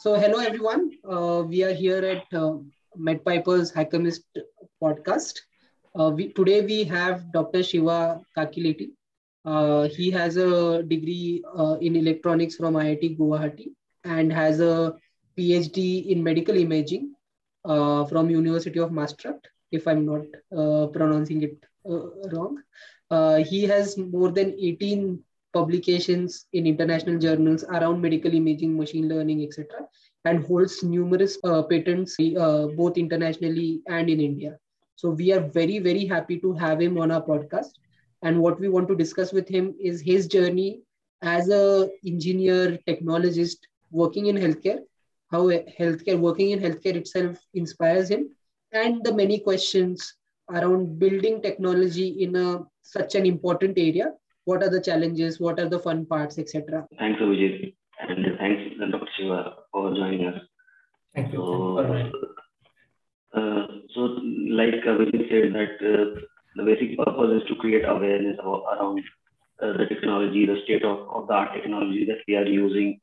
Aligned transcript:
So, 0.00 0.14
hello 0.14 0.38
everyone. 0.38 0.92
Uh, 1.02 1.42
we 1.44 1.64
are 1.64 1.74
here 1.74 2.04
at 2.04 2.32
uh, 2.32 2.58
MedPiper's 2.96 3.72
Hackemist 3.72 4.20
podcast. 4.80 5.40
Uh, 5.98 6.12
we, 6.14 6.32
today 6.34 6.60
we 6.60 6.84
have 6.84 7.32
Dr. 7.32 7.64
Siva 7.64 8.20
Kakileti. 8.36 8.90
Uh, 9.44 9.88
he 9.88 10.08
has 10.12 10.36
a 10.36 10.84
degree 10.84 11.42
uh, 11.52 11.78
in 11.80 11.96
electronics 11.96 12.54
from 12.54 12.74
IIT 12.74 13.18
Guwahati 13.18 13.72
and 14.04 14.32
has 14.32 14.60
a 14.60 14.94
PhD 15.36 16.06
in 16.06 16.22
medical 16.22 16.56
imaging 16.56 17.12
uh, 17.64 18.04
from 18.04 18.30
University 18.30 18.78
of 18.78 18.92
Maastricht, 18.92 19.48
if 19.72 19.88
I'm 19.88 20.06
not 20.06 20.26
uh, 20.56 20.86
pronouncing 20.92 21.42
it 21.42 21.56
wrong. 22.30 22.62
He 23.44 23.64
has 23.64 23.98
more 23.98 24.30
than 24.30 24.54
18 24.60 25.24
publications 25.52 26.46
in 26.52 26.66
international 26.66 27.18
journals 27.18 27.64
around 27.64 28.00
medical 28.00 28.32
imaging, 28.32 28.76
machine 28.76 29.08
learning, 29.08 29.42
etc., 29.42 29.86
and 30.24 30.44
holds 30.44 30.82
numerous 30.82 31.38
uh, 31.44 31.62
patents 31.62 32.16
uh, 32.20 32.66
both 32.76 32.98
internationally 32.98 33.80
and 33.86 34.10
in 34.10 34.20
India. 34.20 34.58
So 34.96 35.10
we 35.10 35.32
are 35.32 35.40
very, 35.40 35.78
very 35.78 36.04
happy 36.06 36.38
to 36.40 36.52
have 36.54 36.80
him 36.80 36.98
on 36.98 37.10
our 37.10 37.22
podcast. 37.22 37.70
And 38.22 38.40
what 38.40 38.58
we 38.58 38.68
want 38.68 38.88
to 38.88 38.96
discuss 38.96 39.32
with 39.32 39.48
him 39.48 39.74
is 39.80 40.00
his 40.00 40.26
journey 40.26 40.82
as 41.22 41.48
a 41.48 41.88
engineer, 42.04 42.78
technologist 42.86 43.58
working 43.90 44.26
in 44.26 44.36
healthcare, 44.36 44.80
how 45.30 45.44
healthcare 45.78 46.18
working 46.18 46.50
in 46.50 46.58
healthcare 46.58 46.96
itself 46.96 47.38
inspires 47.54 48.08
him, 48.08 48.28
and 48.72 49.04
the 49.04 49.14
many 49.14 49.38
questions 49.38 50.14
around 50.50 50.98
building 50.98 51.40
technology 51.42 52.22
in 52.22 52.34
a 52.36 52.64
such 52.82 53.14
an 53.14 53.26
important 53.26 53.78
area 53.78 54.12
what 54.48 54.62
are 54.62 54.70
the 54.76 54.80
challenges 54.88 55.40
what 55.46 55.60
are 55.60 55.68
the 55.74 55.78
fun 55.86 56.06
parts 56.06 56.38
etc 56.38 56.86
Thanks, 56.98 57.20
Vijay. 57.20 57.74
And 58.00 58.38
thanks, 58.38 58.62
Dr. 58.78 59.08
Siva, 59.16 59.54
for 59.72 59.94
joining 59.94 60.26
us. 60.28 60.40
Thank 61.14 61.32
you. 61.32 61.38
So, 61.38 61.78
uh, 63.34 63.66
so 63.94 64.00
like 64.60 64.86
uh, 64.86 64.96
Vijay 65.00 65.28
said, 65.28 65.52
that 65.54 65.74
uh, 65.82 66.20
the 66.56 66.62
basic 66.62 66.96
purpose 66.96 67.42
is 67.42 67.48
to 67.48 67.56
create 67.56 67.84
awareness 67.84 68.38
about, 68.40 68.62
around 68.72 69.02
uh, 69.60 69.72
the 69.76 69.86
technology, 69.86 70.46
the 70.46 70.60
state 70.64 70.84
of, 70.84 71.08
of 71.10 71.26
the 71.26 71.34
art 71.34 71.50
technology 71.54 72.04
that 72.06 72.18
we 72.28 72.36
are 72.36 72.46
using. 72.46 73.00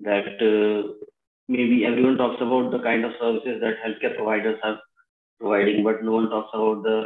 That 0.00 0.40
uh, 0.40 0.94
maybe 1.48 1.84
everyone 1.84 2.16
talks 2.16 2.40
about 2.40 2.70
the 2.70 2.78
kind 2.78 3.04
of 3.04 3.12
services 3.20 3.60
that 3.60 3.76
healthcare 3.84 4.16
providers 4.16 4.58
are 4.62 4.80
providing, 5.38 5.84
but 5.84 6.02
no 6.02 6.12
one 6.12 6.30
talks 6.30 6.50
about 6.54 6.82
the 6.82 7.04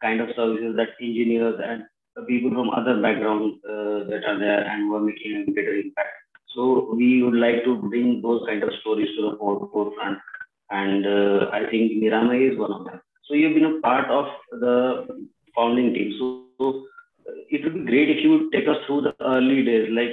kind 0.00 0.20
of 0.20 0.28
services 0.34 0.74
that 0.76 0.88
engineers 1.00 1.60
and 1.62 1.82
the 1.82 1.99
people 2.26 2.50
from 2.50 2.70
other 2.70 3.00
backgrounds 3.00 3.56
uh, 3.64 4.04
that 4.10 4.22
are 4.26 4.38
there 4.38 4.64
and 4.66 4.82
who 4.82 4.96
are 4.96 5.00
making 5.00 5.44
a 5.48 5.52
greater 5.52 5.74
impact. 5.74 6.08
So 6.54 6.92
we 6.94 7.22
would 7.22 7.34
like 7.34 7.64
to 7.64 7.76
bring 7.76 8.22
those 8.22 8.42
kind 8.46 8.62
of 8.62 8.70
stories 8.80 9.08
to 9.16 9.30
the 9.30 9.36
forefront, 9.38 10.18
and 10.70 11.06
uh, 11.06 11.50
I 11.52 11.70
think 11.70 11.92
Niramai 11.92 12.52
is 12.52 12.58
one 12.58 12.72
of 12.72 12.84
them. 12.84 13.00
So 13.24 13.34
you've 13.34 13.54
been 13.54 13.76
a 13.76 13.80
part 13.80 14.10
of 14.10 14.26
the 14.50 15.06
founding 15.54 15.94
team. 15.94 16.12
So, 16.18 16.46
so 16.58 16.84
it 17.50 17.62
would 17.62 17.74
be 17.74 17.90
great 17.90 18.10
if 18.10 18.24
you 18.24 18.30
would 18.30 18.52
take 18.52 18.68
us 18.68 18.78
through 18.86 19.02
the 19.02 19.14
early 19.20 19.64
days, 19.64 19.88
like 19.92 20.10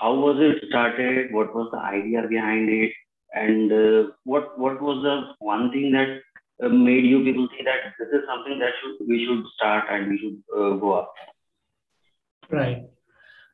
how 0.00 0.14
was 0.14 0.36
it 0.38 0.68
started, 0.68 1.32
what 1.32 1.54
was 1.54 1.68
the 1.72 1.78
idea 1.78 2.22
behind 2.28 2.68
it, 2.68 2.92
and 3.32 3.72
uh, 3.72 4.10
what 4.24 4.58
what 4.58 4.80
was 4.80 5.02
the 5.02 5.34
one 5.44 5.70
thing 5.72 5.92
that 5.92 6.20
uh, 6.64 6.68
made 6.68 7.04
you 7.04 7.24
people 7.24 7.48
say 7.56 7.64
that 7.64 7.94
this 7.98 8.08
is 8.08 8.26
something 8.28 8.58
that 8.58 8.72
should 8.80 9.08
we 9.08 9.26
should 9.26 9.44
start 9.56 9.84
and 9.90 10.10
we 10.10 10.18
should 10.18 10.38
uh, 10.56 10.76
go 10.76 10.92
up. 10.92 11.14
Right. 12.50 12.84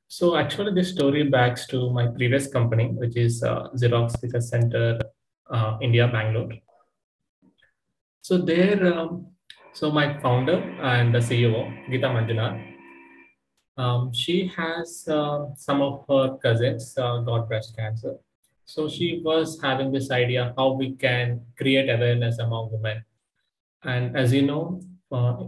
So 0.09 0.37
actually, 0.37 0.75
this 0.75 0.91
story 0.91 1.25
backs 1.25 1.67
to 1.69 1.91
my 1.91 2.09
previous 2.09 2.49
company, 2.49 2.89
which 2.89 3.17
is 3.17 3.43
uh, 3.43 3.69
Xerox 3.77 4.21
Research 4.23 4.43
Center, 4.43 4.99
uh, 5.49 5.79
India, 5.81 6.09
Bangalore. 6.09 6.53
So 8.23 8.39
there, 8.39 8.93
um, 8.93 9.27
so 9.73 9.91
my 9.91 10.19
founder 10.21 10.59
and 10.83 11.15
the 11.15 11.21
CEO, 11.21 11.63
Geetha 11.89 12.07
Manjunath, 12.07 12.71
um, 13.77 14.13
she 14.13 14.51
has 14.57 15.07
uh, 15.09 15.47
some 15.55 15.81
of 15.81 16.05
her 16.09 16.37
cousins 16.39 16.95
uh, 16.99 17.19
got 17.19 17.49
breast 17.49 17.77
cancer. 17.77 18.17
So 18.65 18.89
she 18.89 19.23
was 19.25 19.61
having 19.63 19.91
this 19.91 20.11
idea 20.11 20.55
how 20.57 20.73
we 20.73 20.97
can 20.97 21.41
create 21.57 21.89
awareness 21.89 22.39
among 22.39 22.73
women. 22.73 23.05
And 23.83 24.17
as 24.17 24.33
you 24.33 24.43
know, 24.43 24.83
uh, 25.11 25.45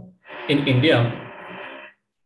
in 0.49 0.67
India, 0.67 1.32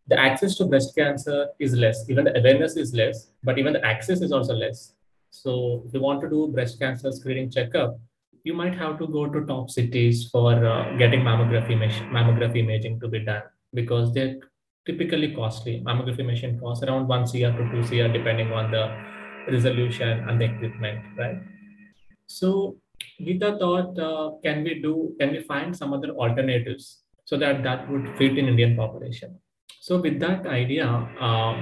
the 0.07 0.19
access 0.19 0.55
to 0.55 0.65
breast 0.65 0.95
cancer 0.95 1.49
is 1.59 1.73
less. 1.75 2.09
Even 2.09 2.25
the 2.25 2.37
awareness 2.37 2.75
is 2.77 2.93
less, 2.93 3.27
but 3.43 3.57
even 3.57 3.73
the 3.73 3.85
access 3.85 4.21
is 4.21 4.31
also 4.31 4.53
less. 4.53 4.93
So 5.31 5.83
if 5.85 5.93
you 5.93 5.99
want 5.99 6.21
to 6.21 6.29
do 6.29 6.47
breast 6.47 6.79
cancer 6.79 7.11
screening 7.11 7.51
checkup, 7.51 7.99
you 8.43 8.53
might 8.53 8.75
have 8.75 8.97
to 8.99 9.07
go 9.07 9.27
to 9.27 9.45
top 9.45 9.69
cities 9.69 10.29
for 10.29 10.53
uh, 10.65 10.95
getting 10.97 11.21
mammography 11.21 11.75
mammography 12.17 12.59
imaging 12.59 12.99
to 13.01 13.07
be 13.09 13.19
done 13.19 13.43
because 13.73 14.13
they're 14.13 14.37
typically 14.85 15.35
costly. 15.35 15.81
Mammography 15.85 16.25
machine 16.25 16.57
costs 16.57 16.83
around 16.83 17.07
one 17.07 17.25
CR 17.25 17.51
to 17.57 17.69
two 17.71 17.83
CR 17.89 18.11
depending 18.11 18.53
on 18.53 18.71
the 18.71 18.83
resolution 19.51 20.29
and 20.29 20.39
the 20.39 20.45
equipment, 20.45 21.03
right? 21.17 21.39
So 22.27 22.77
Geetha 23.19 23.57
thought, 23.59 23.99
uh, 23.99 24.31
can 24.43 24.63
we 24.63 24.81
do, 24.81 25.15
can 25.19 25.31
we 25.31 25.43
find 25.43 25.75
some 25.75 25.93
other 25.93 26.11
alternatives 26.11 27.03
so 27.25 27.37
that 27.37 27.63
that 27.63 27.89
would 27.89 28.07
fit 28.17 28.37
in 28.37 28.47
Indian 28.47 28.77
population? 28.77 29.37
So 29.87 30.01
with 30.01 30.19
that 30.19 30.45
idea, 30.45 30.85
uh, 30.85 31.53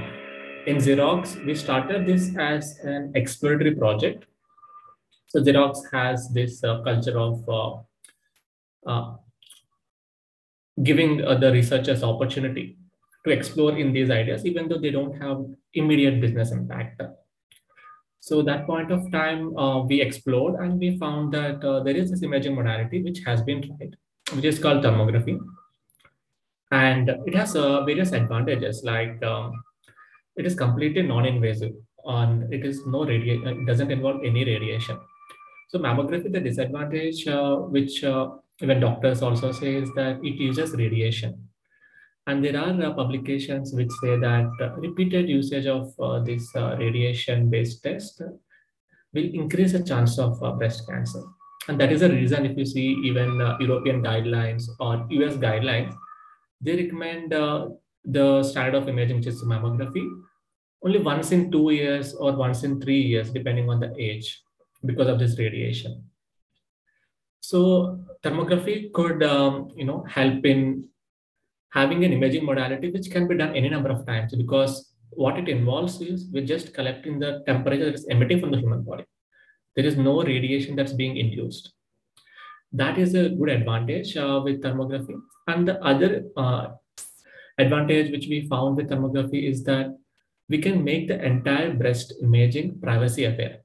in 0.66 0.78
Xerox, 0.78 1.46
we 1.46 1.54
started 1.54 2.08
this 2.08 2.36
as 2.36 2.80
an 2.80 3.12
exploratory 3.14 3.76
project. 3.76 4.26
So 5.28 5.42
Xerox 5.42 5.82
has 5.92 6.28
this 6.34 6.64
uh, 6.64 6.82
culture 6.82 7.20
of 7.20 7.48
uh, 7.48 8.92
uh 8.92 9.18
giving 10.82 11.24
uh, 11.24 11.36
the 11.36 11.52
researchers 11.52 12.02
opportunity 12.02 12.80
to 13.26 13.30
explore 13.30 13.78
in 13.78 13.94
these 13.94 14.10
ideas, 14.10 14.44
even 14.44 14.70
though 14.70 14.80
they 14.80 14.90
don't 14.90 15.22
have 15.22 15.46
immediate 15.76 16.20
business 16.20 16.52
impact. 16.52 17.04
So 18.22 18.42
that 18.42 18.66
point 18.66 18.92
of 18.92 19.12
time, 19.12 19.56
uh, 19.56 19.84
we 19.84 20.02
explored 20.02 20.56
and 20.56 20.80
we 20.80 20.98
found 20.98 21.32
that 21.36 21.62
there 21.62 21.96
is 21.96 22.10
this 22.10 22.24
imaging 22.24 22.56
modality 22.56 23.04
which 23.04 23.20
has 23.24 23.44
been 23.44 23.62
tried, 23.62 23.96
which 24.34 24.46
is 24.46 24.58
called 24.58 24.84
thermography 24.84 25.40
and 26.72 27.10
it 27.26 27.36
has 27.36 27.56
uh, 27.56 27.84
various 27.86 28.12
advantages 28.12 28.84
like 28.84 29.22
um, 29.24 29.52
it 30.36 30.46
is 30.46 30.56
completely 30.56 31.02
non-invasive 31.02 31.74
and 32.06 32.52
it 32.54 32.66
is 32.66 32.86
no 32.86 33.06
radiation 33.06 33.48
it 33.48 33.66
doesn't 33.66 33.92
involve 33.92 34.24
any 34.24 34.44
radiation. 34.46 34.98
So 35.70 35.80
mammography 35.80 36.32
the 36.32 36.40
disadvantage 36.40 37.28
uh, 37.28 37.56
which 37.56 38.04
uh, 38.04 38.30
even 38.62 38.80
doctors 38.80 39.22
also 39.22 39.52
say 39.52 39.76
is 39.76 39.90
that 39.96 40.20
it 40.24 40.36
uses 40.36 40.74
radiation. 40.74 41.48
And 42.28 42.44
there 42.44 42.58
are 42.58 42.82
uh, 42.82 42.94
publications 42.94 43.74
which 43.74 43.92
say 44.02 44.18
that 44.18 44.50
uh, 44.60 44.70
repeated 44.78 45.30
usage 45.30 45.68
of 45.68 45.94
uh, 46.00 46.20
this 46.20 46.50
radiation 46.56 47.50
based 47.50 47.84
test 47.84 48.22
will 49.14 49.30
increase 49.34 49.74
the 49.74 49.84
chance 49.84 50.18
of 50.18 50.40
breast 50.58 50.88
cancer. 50.88 51.24
And 51.68 51.80
that 51.80 51.92
is 51.92 52.02
the 52.02 52.10
reason 52.10 52.46
if 52.46 52.58
you 52.58 52.66
see 52.66 52.96
even 53.04 53.40
european 53.60 54.04
guidelines 54.04 54.66
or 54.80 55.08
us 55.26 55.36
guidelines 55.36 55.96
they 56.66 56.76
recommend 56.76 57.34
uh, 57.34 57.70
the 58.04 58.44
standard 58.44 58.76
of 58.76 58.90
imaging, 58.90 59.18
which 59.18 59.28
is 59.28 59.44
mammography, 59.44 60.06
only 60.84 61.00
once 61.00 61.32
in 61.32 61.52
two 61.52 61.70
years 61.72 62.14
or 62.14 62.34
once 62.34 62.64
in 62.64 62.82
three 62.82 63.02
years, 63.02 63.32
depending 63.32 63.70
on 63.70 63.80
the 63.80 63.94
age, 63.98 64.42
because 64.86 65.08
of 65.08 65.20
this 65.20 65.38
radiation. 65.38 66.04
So 67.40 68.00
thermography 68.24 68.92
could, 68.92 69.22
um, 69.24 69.70
you 69.76 69.86
know, 69.86 70.04
help 70.10 70.46
in 70.46 70.90
having 71.72 72.04
an 72.06 72.14
imaging 72.14 72.46
modality 72.46 72.90
which 72.90 73.12
can 73.12 73.28
be 73.28 73.38
done 73.38 73.56
any 73.56 73.70
number 73.70 73.90
of 73.90 74.06
times 74.06 74.34
because 74.36 74.94
what 75.12 75.38
it 75.38 75.48
involves 75.48 76.02
is 76.02 76.26
we're 76.32 76.46
just 76.46 76.74
collecting 76.74 77.20
the 77.20 77.44
temperature 77.46 77.86
that 77.86 77.94
is 77.94 78.08
emitting 78.08 78.40
from 78.40 78.52
the 78.52 78.58
human 78.58 78.82
body. 78.82 79.06
There 79.76 79.86
is 79.86 79.98
no 79.98 80.24
radiation 80.24 80.76
that's 80.76 80.94
being 80.94 81.18
induced. 81.18 81.75
That 82.76 82.98
is 82.98 83.16
a 83.16 83.30
good 83.30 83.50
advantage 83.50 84.18
uh, 84.18 84.42
with 84.44 84.62
thermography. 84.62 85.16
And 85.48 85.66
the 85.66 85.82
other 85.82 86.26
uh, 86.36 86.68
advantage 87.58 88.12
which 88.12 88.28
we 88.28 88.50
found 88.50 88.76
with 88.76 88.90
thermography 88.90 89.50
is 89.50 89.64
that 89.64 89.96
we 90.50 90.58
can 90.58 90.84
make 90.84 91.08
the 91.08 91.24
entire 91.24 91.74
breast 91.74 92.14
imaging 92.22 92.82
privacy 92.82 93.24
aware. 93.24 93.60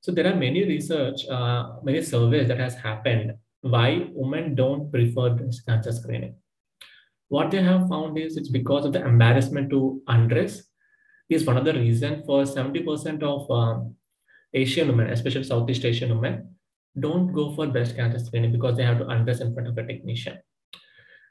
So 0.00 0.12
there 0.12 0.26
are 0.32 0.34
many 0.34 0.64
research, 0.64 1.28
uh, 1.28 1.74
many 1.82 2.00
surveys 2.00 2.48
that 2.48 2.58
has 2.58 2.74
happened 2.74 3.34
why 3.60 4.08
women 4.14 4.54
don't 4.54 4.90
prefer 4.90 5.30
breast 5.30 5.66
cancer 5.66 5.92
screening. 5.92 6.36
What 7.28 7.50
they 7.50 7.62
have 7.62 7.88
found 7.88 8.16
is 8.16 8.38
it's 8.38 8.48
because 8.48 8.86
of 8.86 8.94
the 8.94 9.04
embarrassment 9.04 9.68
to 9.70 10.00
undress 10.06 10.62
is 11.28 11.44
one 11.44 11.58
of 11.58 11.66
the 11.66 11.74
reason 11.74 12.22
for 12.24 12.44
70% 12.44 13.22
of 13.22 13.50
um, 13.50 13.96
Asian 14.54 14.88
women, 14.88 15.10
especially 15.10 15.44
Southeast 15.44 15.84
Asian 15.84 16.10
women, 16.10 16.55
don't 16.98 17.32
go 17.32 17.54
for 17.54 17.66
breast 17.66 17.96
cancer 17.96 18.18
screening 18.18 18.52
because 18.52 18.76
they 18.76 18.84
have 18.84 18.98
to 18.98 19.08
undress 19.08 19.40
in 19.40 19.52
front 19.54 19.68
of 19.68 19.78
a 19.78 19.86
technician. 19.86 20.38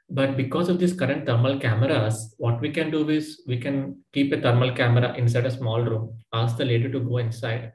But 0.08 0.36
because 0.36 0.68
of 0.68 0.78
these 0.78 0.92
current 0.92 1.26
thermal 1.26 1.58
cameras, 1.58 2.34
what 2.38 2.60
we 2.60 2.70
can 2.70 2.90
do 2.90 3.08
is 3.08 3.42
we 3.46 3.58
can 3.58 4.04
keep 4.12 4.32
a 4.32 4.40
thermal 4.40 4.72
camera 4.72 5.14
inside 5.16 5.46
a 5.46 5.50
small 5.50 5.82
room, 5.82 6.16
ask 6.32 6.56
the 6.56 6.64
lady 6.64 6.90
to 6.92 7.00
go 7.00 7.18
inside, 7.18 7.72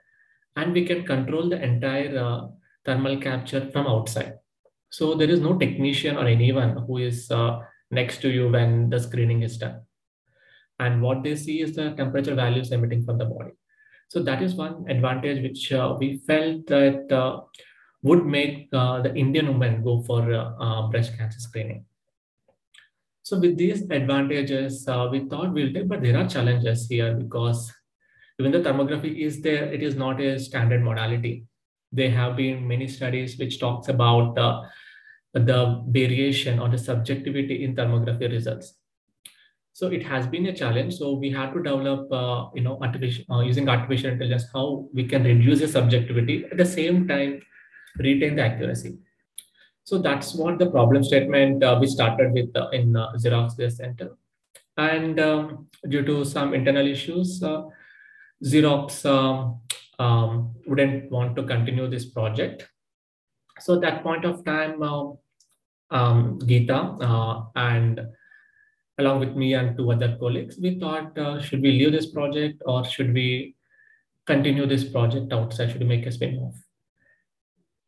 and 0.56 0.72
we 0.74 0.86
can 0.86 1.06
control 1.06 1.50
the 1.50 1.62
entire 1.62 2.18
uh, 2.18 2.48
thermal 2.86 3.18
capture 3.20 3.70
from 3.72 3.86
outside. 3.88 4.36
So 4.90 5.14
there 5.14 5.30
is 5.30 5.42
no 5.42 5.58
technician 5.58 6.18
or 6.18 6.26
anyone 6.26 6.78
who 6.88 6.98
is 6.98 7.30
uh, 7.32 7.60
next 7.92 8.22
to 8.22 8.30
you 8.30 8.50
when 8.50 8.90
the 8.90 9.00
screening 9.00 9.42
is 9.44 9.58
done. 9.58 9.82
And 10.80 11.02
what 11.02 11.24
they 11.24 11.36
see 11.36 11.62
is 11.62 11.76
the 11.76 11.92
temperature 11.92 12.36
values 12.36 12.72
emitting 12.72 13.06
from 13.06 13.18
the 13.18 13.26
body. 13.26 13.52
So 14.08 14.22
that 14.24 14.42
is 14.42 14.56
one 14.56 14.86
advantage 14.90 15.42
which 15.44 15.72
uh, 15.72 15.96
we 15.98 16.18
felt 16.28 16.68
that 16.68 17.12
uh, 17.12 17.42
would 18.04 18.26
make 18.26 18.68
uh, 18.74 19.02
the 19.02 19.14
Indian 19.16 19.48
women 19.48 19.84
go 19.84 20.02
for 20.02 20.34
uh, 20.34 20.88
breast 20.88 21.18
cancer 21.18 21.40
screening. 21.40 21.86
So 23.24 23.40
with 23.40 23.58
these 23.58 23.84
advantages, 23.84 24.86
we 25.12 25.28
thought 25.30 25.54
we'll 25.54 25.74
take, 25.74 25.88
but 25.88 26.02
there 26.02 26.18
are 26.18 26.28
challenges 26.28 26.88
here 26.88 27.14
because 27.14 27.72
even 28.40 28.52
the 28.52 28.60
thermography 28.60 29.20
is 29.20 29.42
there, 29.42 29.72
it 29.72 29.84
is 29.84 29.96
not 29.96 30.20
a 30.20 30.40
standard 30.40 30.84
modality. 30.84 31.46
There 31.92 32.10
have 32.10 32.36
been 32.36 32.68
many 32.68 32.88
studies 32.88 33.38
which 33.38 33.60
talks 33.60 33.88
about 33.88 34.38
uh, 34.38 34.64
the 35.34 35.84
variation 35.88 36.60
or 36.60 36.70
the 36.70 36.78
subjectivity 36.78 37.64
in 37.64 37.76
thermography 37.76 38.32
results. 38.32 38.74
So 39.74 39.88
it 39.88 40.04
has 40.04 40.26
been 40.28 40.48
a 40.48 40.56
challenge. 40.56 40.96
So 40.96 41.14
we 41.14 41.30
had 41.30 41.54
to 41.54 41.62
develop, 41.62 42.12
uh, 42.12 42.50
you 42.56 42.62
know, 42.62 42.80
artificial 42.82 43.26
uh, 43.30 43.42
using 43.42 43.70
artificial 43.70 44.12
intelligence, 44.12 44.46
how 44.54 44.90
we 44.94 45.06
can 45.06 45.24
reduce 45.24 45.60
the 45.60 45.68
subjectivity 45.68 46.46
at 46.52 46.58
the 46.58 46.66
same 46.66 47.08
time 47.08 47.42
retain 47.98 48.36
the 48.36 48.44
accuracy. 48.44 48.98
So 49.84 49.98
that's 49.98 50.36
what 50.36 50.60
the 50.60 50.70
problem 50.70 51.04
statement 51.04 51.64
uh, 51.64 51.78
we 51.80 51.88
started 51.88 52.34
with 52.34 52.56
uh, 52.56 52.70
in 52.70 52.96
uh, 52.96 53.12
Xerox 53.14 53.72
Center. 53.72 54.18
And 54.78 55.20
um, 55.20 55.68
due 55.90 56.04
to 56.04 56.24
some 56.24 56.54
internal 56.54 56.88
issues, 56.88 57.42
uh, 57.44 57.64
Xerox 58.44 59.06
um, 59.06 59.60
um, 60.00 60.56
wouldn't 60.66 61.12
want 61.12 61.36
to 61.36 61.44
continue 61.44 61.90
this 61.90 62.06
project. 62.06 62.68
So 63.60 63.76
at 63.76 63.82
that 63.82 64.04
point 64.04 64.26
of 64.26 64.46
time, 64.46 64.82
uh, 64.82 65.12
um, 65.90 66.40
Geetha 66.40 66.98
uh, 67.02 67.44
and 67.56 68.02
along 68.98 69.20
with 69.20 69.36
me 69.36 69.56
and 69.56 69.78
two 69.78 69.92
other 69.92 70.16
colleagues, 70.20 70.58
we 70.58 70.80
thought, 70.80 71.18
should 71.44 71.62
we 71.62 71.72
leave 71.72 71.92
this 71.92 72.12
project 72.12 72.62
or 72.66 72.86
should 72.86 73.14
we 73.14 73.56
continue 74.26 74.66
this 74.66 74.84
project 74.84 75.34
outside? 75.34 75.72
Should 75.72 75.82
we 75.82 75.88
make 75.88 76.06
a 76.06 76.12
spin-off? 76.12 76.56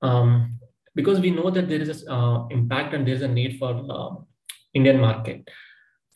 Um, 0.03 0.59
because 0.93 1.19
we 1.19 1.31
know 1.31 1.49
that 1.49 1.67
there 1.69 1.81
is 1.81 2.03
an 2.03 2.11
uh, 2.11 2.45
impact 2.51 2.93
and 2.93 3.07
there's 3.07 3.23
a 3.23 3.27
need 3.27 3.57
for 3.57 3.71
uh, 3.89 4.15
Indian 4.75 4.99
market 4.99 5.49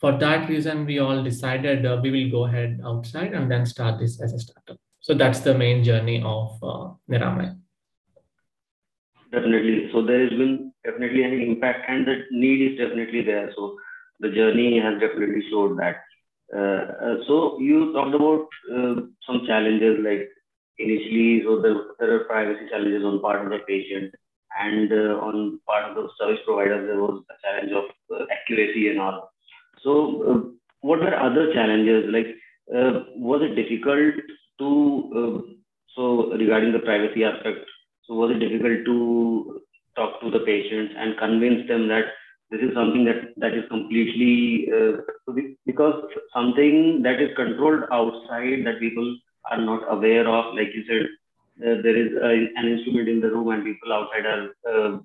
for 0.00 0.16
that 0.18 0.48
reason, 0.48 0.86
we 0.86 0.98
all 0.98 1.22
decided 1.22 1.84
uh, 1.84 1.98
we 2.02 2.10
will 2.10 2.30
go 2.30 2.46
ahead 2.46 2.80
outside 2.84 3.32
and 3.32 3.50
then 3.50 3.66
start 3.66 3.98
this 3.98 4.20
as 4.20 4.32
a 4.32 4.38
startup. 4.38 4.76
So 5.00 5.14
that's 5.14 5.40
the 5.40 5.54
main 5.54 5.82
journey 5.82 6.22
of 6.24 6.62
uh. 6.62 6.90
Definitely. 9.32 9.90
So 9.92 10.04
there 10.04 10.20
has 10.20 10.30
been 10.30 10.72
definitely 10.84 11.22
an 11.24 11.40
impact 11.40 11.84
and 11.88 12.06
the 12.06 12.22
need 12.30 12.72
is 12.72 12.78
definitely 12.78 13.22
there. 13.22 13.52
So 13.56 13.76
the 14.20 14.30
journey 14.30 14.78
has 14.78 15.00
definitely 15.00 15.44
showed 15.50 15.78
that. 15.78 15.96
Uh, 16.54 16.58
uh, 16.58 17.16
so 17.26 17.58
you 17.60 17.92
talked 17.92 18.14
about 18.14 18.46
uh, 18.72 19.02
some 19.26 19.44
challenges 19.46 19.98
like 20.02 20.28
initially, 20.78 21.42
so 21.44 21.60
there, 21.60 21.76
there 21.98 22.14
are 22.14 22.24
privacy 22.24 22.66
challenges 22.70 23.04
on 23.04 23.20
part 23.20 23.44
of 23.44 23.50
the 23.50 23.58
patient 23.66 24.14
and 24.58 24.92
uh, 24.92 25.18
on 25.22 25.60
part 25.66 25.90
of 25.90 25.94
the 25.96 26.08
service 26.18 26.40
provider, 26.44 26.86
there 26.86 27.00
was 27.00 27.22
a 27.30 27.34
challenge 27.42 27.72
of 27.72 27.84
uh, 28.14 28.24
accuracy 28.30 28.88
and 28.88 29.00
all. 29.00 29.30
So, 29.82 29.92
uh, 30.28 30.40
what 30.80 31.00
were 31.00 31.14
other 31.14 31.52
challenges? 31.52 32.04
Like, 32.10 32.26
uh, 32.74 33.04
was 33.16 33.42
it 33.42 33.54
difficult 33.54 34.14
to 34.58 34.68
uh, 35.14 35.52
so 35.94 36.32
regarding 36.32 36.72
the 36.72 36.80
privacy 36.80 37.24
aspect? 37.24 37.58
So, 38.06 38.14
was 38.14 38.34
it 38.34 38.40
difficult 38.40 38.84
to 38.86 39.60
talk 39.96 40.20
to 40.22 40.30
the 40.30 40.40
patients 40.40 40.94
and 40.96 41.18
convince 41.18 41.68
them 41.68 41.88
that 41.88 42.04
this 42.50 42.60
is 42.60 42.74
something 42.74 43.04
that 43.04 43.34
that 43.36 43.52
is 43.52 43.64
completely 43.68 44.68
because 45.66 46.02
something 46.34 47.02
that 47.02 47.20
is 47.20 47.36
controlled 47.36 47.84
outside 47.92 48.64
that 48.64 48.80
people 48.80 49.16
are 49.50 49.60
not 49.70 49.82
aware 49.94 50.28
of 50.28 50.54
like 50.54 50.74
you 50.74 50.84
said 50.90 51.06
uh, 51.66 51.82
there 51.82 51.96
is 51.96 52.12
a, 52.28 52.32
an 52.60 52.68
instrument 52.74 53.08
in 53.08 53.20
the 53.20 53.30
room 53.30 53.48
and 53.50 53.64
people 53.64 53.92
outside 53.92 54.26
are 54.26 54.44
uh, 54.72 54.98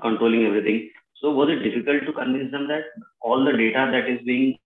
controlling 0.00 0.46
everything 0.46 0.90
so 1.22 1.30
was 1.30 1.48
it 1.50 1.62
difficult 1.62 2.04
to 2.04 2.12
convince 2.12 2.50
them 2.50 2.66
that 2.66 2.82
all 3.20 3.44
the 3.44 3.52
data 3.52 3.88
that 3.92 4.08
is 4.08 4.20
being 4.26 4.58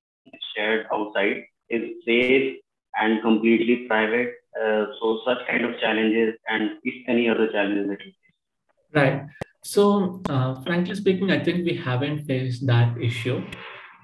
shared 0.55 0.87
outside 0.91 1.45
is 1.69 1.83
safe 2.07 2.57
and 2.99 3.21
completely 3.21 3.87
private? 3.87 4.33
Uh, 4.59 4.87
so 4.99 5.21
such 5.27 5.47
kind 5.47 5.67
of 5.67 5.79
challenges 5.79 6.35
and 6.49 6.79
if 6.83 6.95
any 7.09 7.29
other 7.29 7.49
challenges 7.53 7.89
that 7.89 8.01
you 8.01 8.13
face. 8.13 8.95
Right. 8.95 9.27
So 9.63 10.23
uh, 10.31 10.63
frankly 10.63 10.95
speaking, 10.95 11.31
I 11.31 11.45
think 11.45 11.67
we 11.67 11.77
haven't 11.77 12.25
faced 12.25 12.67
that 12.69 12.97
issue 12.97 13.45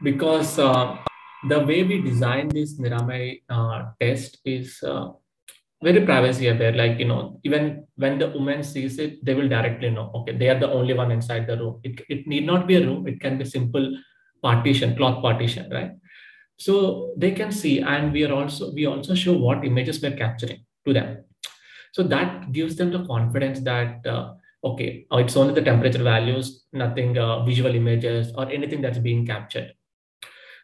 because 0.02 0.58
uh, 0.58 0.99
the 1.49 1.61
way 1.61 1.83
we 1.83 2.00
design 2.00 2.49
this 2.49 2.79
Niramai 2.79 3.43
uh, 3.49 3.91
test 4.00 4.39
is 4.44 4.83
uh, 4.83 5.09
very 5.83 6.05
privacy 6.05 6.49
aware. 6.49 6.73
Like 6.73 6.99
you 6.99 7.06
know 7.06 7.41
even 7.44 7.87
when 7.97 8.19
the 8.19 8.29
woman 8.29 8.62
sees 8.62 8.99
it 8.99 9.25
they 9.25 9.35
will 9.35 9.49
directly 9.49 9.91
know 9.91 10.11
okay 10.15 10.37
they 10.37 10.49
are 10.49 10.59
the 10.59 10.71
only 10.71 10.94
one 10.94 11.11
inside 11.11 11.47
the 11.47 11.56
room. 11.56 11.81
It, 11.83 12.00
it 12.09 12.27
need 12.27 12.47
not 12.47 12.67
be 12.67 12.77
a 12.77 12.87
room. 12.87 13.06
It 13.06 13.21
can 13.21 13.39
be 13.39 13.44
simple 13.44 13.97
partition 14.43 14.97
cloth 14.97 15.23
partition 15.23 15.71
right? 15.71 15.93
So 16.56 17.15
they 17.17 17.33
can 17.33 17.50
see 17.50 17.81
and 17.81 18.12
we 18.12 18.25
are 18.25 18.33
also 18.33 18.73
we 18.73 18.87
also 18.87 19.15
show 19.15 19.33
what 19.33 19.65
images 19.65 20.00
we're 20.00 20.17
capturing 20.17 20.65
to 20.87 20.93
them. 20.93 21.25
So 21.93 22.03
that 22.05 22.53
gives 22.53 22.77
them 22.77 22.93
the 22.93 23.05
confidence 23.05 23.61
that 23.61 24.06
uh, 24.06 24.35
okay 24.65 25.06
oh, 25.11 25.19
it's 25.19 25.37
only 25.37 25.55
the 25.55 25.62
temperature 25.62 26.03
values 26.03 26.65
nothing 26.73 27.19
uh, 27.19 27.44
visual 27.44 27.75
images 27.75 28.33
or 28.37 28.49
anything 28.49 28.81
that's 28.81 28.99
being 28.99 29.27
captured 29.27 29.73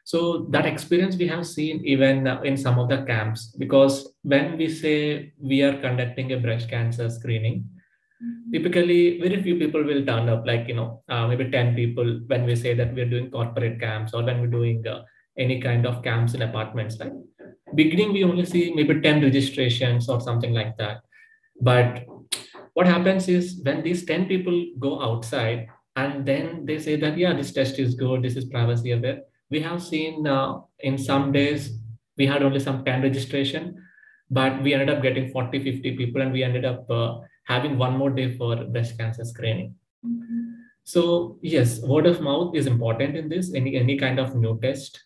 so 0.08 0.46
that 0.48 0.64
experience 0.64 1.16
we 1.16 1.26
have 1.28 1.46
seen 1.46 1.84
even 1.84 2.26
in 2.42 2.56
some 2.56 2.78
of 2.78 2.88
the 2.88 3.02
camps, 3.04 3.54
because 3.58 4.14
when 4.22 4.56
we 4.56 4.66
say 4.66 5.34
we 5.38 5.60
are 5.60 5.76
conducting 5.82 6.32
a 6.32 6.38
breast 6.38 6.70
cancer 6.70 7.10
screening, 7.10 7.68
mm-hmm. 8.24 8.50
typically 8.50 9.20
very 9.20 9.42
few 9.42 9.56
people 9.56 9.84
will 9.84 10.02
turn 10.06 10.30
up, 10.30 10.46
like, 10.46 10.66
you 10.66 10.76
know, 10.76 11.02
uh, 11.10 11.26
maybe 11.28 11.50
10 11.50 11.74
people 11.74 12.20
when 12.26 12.46
we 12.46 12.56
say 12.56 12.72
that 12.72 12.94
we're 12.94 13.10
doing 13.10 13.30
corporate 13.30 13.78
camps 13.80 14.14
or 14.14 14.24
when 14.24 14.40
we're 14.40 14.46
doing 14.46 14.82
uh, 14.86 15.02
any 15.36 15.60
kind 15.60 15.84
of 15.84 16.02
camps 16.02 16.32
in 16.32 16.40
apartments, 16.40 16.96
right? 16.98 17.12
Beginning, 17.74 18.14
we 18.14 18.24
only 18.24 18.46
see 18.46 18.72
maybe 18.74 19.02
10 19.02 19.20
registrations 19.20 20.08
or 20.08 20.22
something 20.22 20.54
like 20.54 20.78
that. 20.78 21.02
But 21.60 22.06
what 22.72 22.86
happens 22.86 23.28
is 23.28 23.60
when 23.62 23.82
these 23.82 24.06
10 24.06 24.24
people 24.24 24.68
go 24.78 25.02
outside 25.02 25.68
and 25.96 26.24
then 26.24 26.64
they 26.64 26.78
say 26.78 26.96
that, 26.96 27.18
yeah, 27.18 27.34
this 27.34 27.52
test 27.52 27.78
is 27.78 27.94
good, 27.94 28.22
this 28.22 28.36
is 28.36 28.46
privacy 28.46 28.92
aware, 28.92 29.20
we 29.50 29.60
have 29.60 29.82
seen 29.82 30.26
uh, 30.26 30.60
in 30.80 30.98
some 30.98 31.32
days 31.32 31.78
we 32.16 32.26
had 32.26 32.42
only 32.42 32.60
some 32.60 32.84
10 32.84 33.02
registration 33.02 33.82
but 34.30 34.62
we 34.62 34.74
ended 34.74 34.90
up 34.90 35.02
getting 35.02 35.30
40 35.30 35.62
50 35.62 35.96
people 35.96 36.20
and 36.20 36.32
we 36.32 36.42
ended 36.42 36.64
up 36.64 36.90
uh, 36.90 37.18
having 37.44 37.78
one 37.78 37.96
more 37.96 38.10
day 38.10 38.36
for 38.36 38.56
breast 38.64 38.98
cancer 38.98 39.24
screening. 39.24 39.74
Mm-hmm. 40.06 40.50
so 40.84 41.38
yes 41.42 41.80
word 41.80 42.06
of 42.06 42.20
mouth 42.20 42.54
is 42.54 42.68
important 42.68 43.16
in 43.16 43.28
this 43.28 43.52
any 43.52 43.74
any 43.76 43.98
kind 43.98 44.18
of 44.18 44.36
new 44.36 44.58
test. 44.62 45.04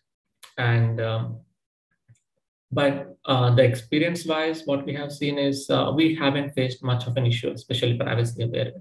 And 0.59 1.01
um, 1.01 1.41
but 2.71 3.17
uh, 3.25 3.55
the 3.55 3.63
experience 3.63 4.27
wise 4.27 4.63
what 4.67 4.85
we 4.85 4.95
have 4.95 5.13
seen 5.13 5.39
is 5.39 5.71
uh, 5.71 5.93
we 5.95 6.15
haven't 6.15 6.53
faced 6.53 6.85
much 6.85 7.07
of 7.07 7.17
an 7.17 7.25
issue 7.25 7.51
especially 7.51 7.97
privacy 7.97 8.43
aware 8.43 8.73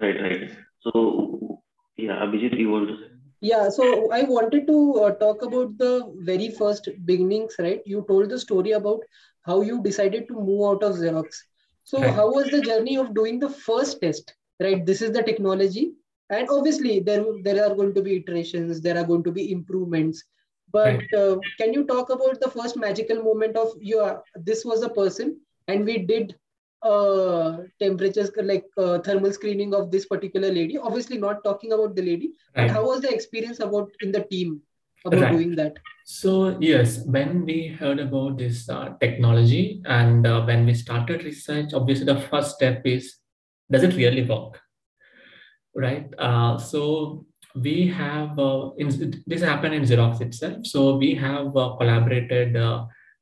right 0.00 0.20
right. 0.22 0.50
So 0.80 1.62
yeah, 1.96 2.24
Abhijit, 2.24 2.58
you 2.58 2.70
want 2.70 2.88
to 2.88 2.96
say? 2.96 3.12
Yeah, 3.40 3.68
so 3.70 4.10
I 4.12 4.22
wanted 4.22 4.66
to 4.68 4.94
uh, 5.00 5.10
talk 5.14 5.42
about 5.42 5.76
the 5.76 6.12
very 6.18 6.48
first 6.50 6.88
beginnings, 7.04 7.56
right? 7.58 7.80
You 7.84 8.04
told 8.08 8.30
the 8.30 8.38
story 8.38 8.72
about 8.72 9.00
how 9.42 9.62
you 9.62 9.82
decided 9.82 10.28
to 10.28 10.34
move 10.34 10.62
out 10.68 10.82
of 10.84 10.96
Xerox. 10.96 11.34
So, 11.84 12.00
right. 12.00 12.14
how 12.14 12.32
was 12.32 12.50
the 12.50 12.60
journey 12.60 12.96
of 12.96 13.14
doing 13.14 13.40
the 13.40 13.50
first 13.50 14.00
test, 14.00 14.34
right? 14.60 14.86
This 14.86 15.02
is 15.02 15.10
the 15.10 15.22
technology, 15.24 15.92
and 16.30 16.48
obviously 16.48 17.00
there 17.00 17.24
there 17.42 17.64
are 17.64 17.74
going 17.74 17.94
to 17.94 18.02
be 18.02 18.16
iterations, 18.18 18.80
there 18.80 18.96
are 18.96 19.04
going 19.04 19.24
to 19.24 19.32
be 19.32 19.50
improvements. 19.50 20.22
But 20.70 20.94
right. 20.94 21.14
uh, 21.14 21.38
can 21.58 21.72
you 21.72 21.84
talk 21.84 22.10
about 22.10 22.40
the 22.40 22.48
first 22.48 22.76
magical 22.76 23.22
moment 23.22 23.56
of 23.56 23.72
your? 23.80 24.22
This 24.36 24.64
was 24.64 24.82
a 24.82 24.88
person, 24.88 25.40
and 25.66 25.84
we 25.84 25.98
did 25.98 26.36
uh, 26.82 27.58
temperatures 27.78 28.30
like 28.42 28.64
uh, 28.76 28.98
thermal 28.98 29.32
screening 29.32 29.74
of 29.74 29.90
this 29.90 30.06
particular 30.06 30.50
lady 30.50 30.78
obviously 30.78 31.18
not 31.18 31.42
talking 31.44 31.72
about 31.72 31.94
the 31.94 32.02
lady 32.02 32.32
right. 32.56 32.66
but 32.66 32.70
how 32.70 32.84
was 32.84 33.00
the 33.00 33.12
experience 33.12 33.60
about 33.60 33.90
in 34.00 34.12
the 34.12 34.24
team 34.24 34.60
about 35.04 35.20
right. 35.20 35.32
doing 35.32 35.54
that 35.54 35.76
so 36.04 36.56
yes 36.60 37.00
when 37.06 37.44
we 37.44 37.68
heard 37.68 37.98
about 37.98 38.38
this 38.38 38.68
uh, 38.68 38.90
technology 39.00 39.82
and 39.86 40.26
uh, 40.26 40.42
when 40.42 40.66
we 40.66 40.74
started 40.74 41.24
research 41.24 41.72
obviously 41.74 42.04
the 42.04 42.20
first 42.22 42.56
step 42.56 42.82
is 42.84 43.16
does 43.70 43.82
it 43.82 43.94
really 43.94 44.24
work 44.24 44.60
right 45.74 46.12
uh, 46.18 46.58
so 46.58 47.24
we 47.54 47.86
have 47.86 48.38
uh, 48.38 48.70
in, 48.78 49.22
this 49.26 49.42
happened 49.42 49.74
in 49.74 49.82
xerox 49.82 50.20
itself 50.20 50.66
so 50.66 50.96
we 50.96 51.14
have 51.14 51.52
collaborated 51.52 52.56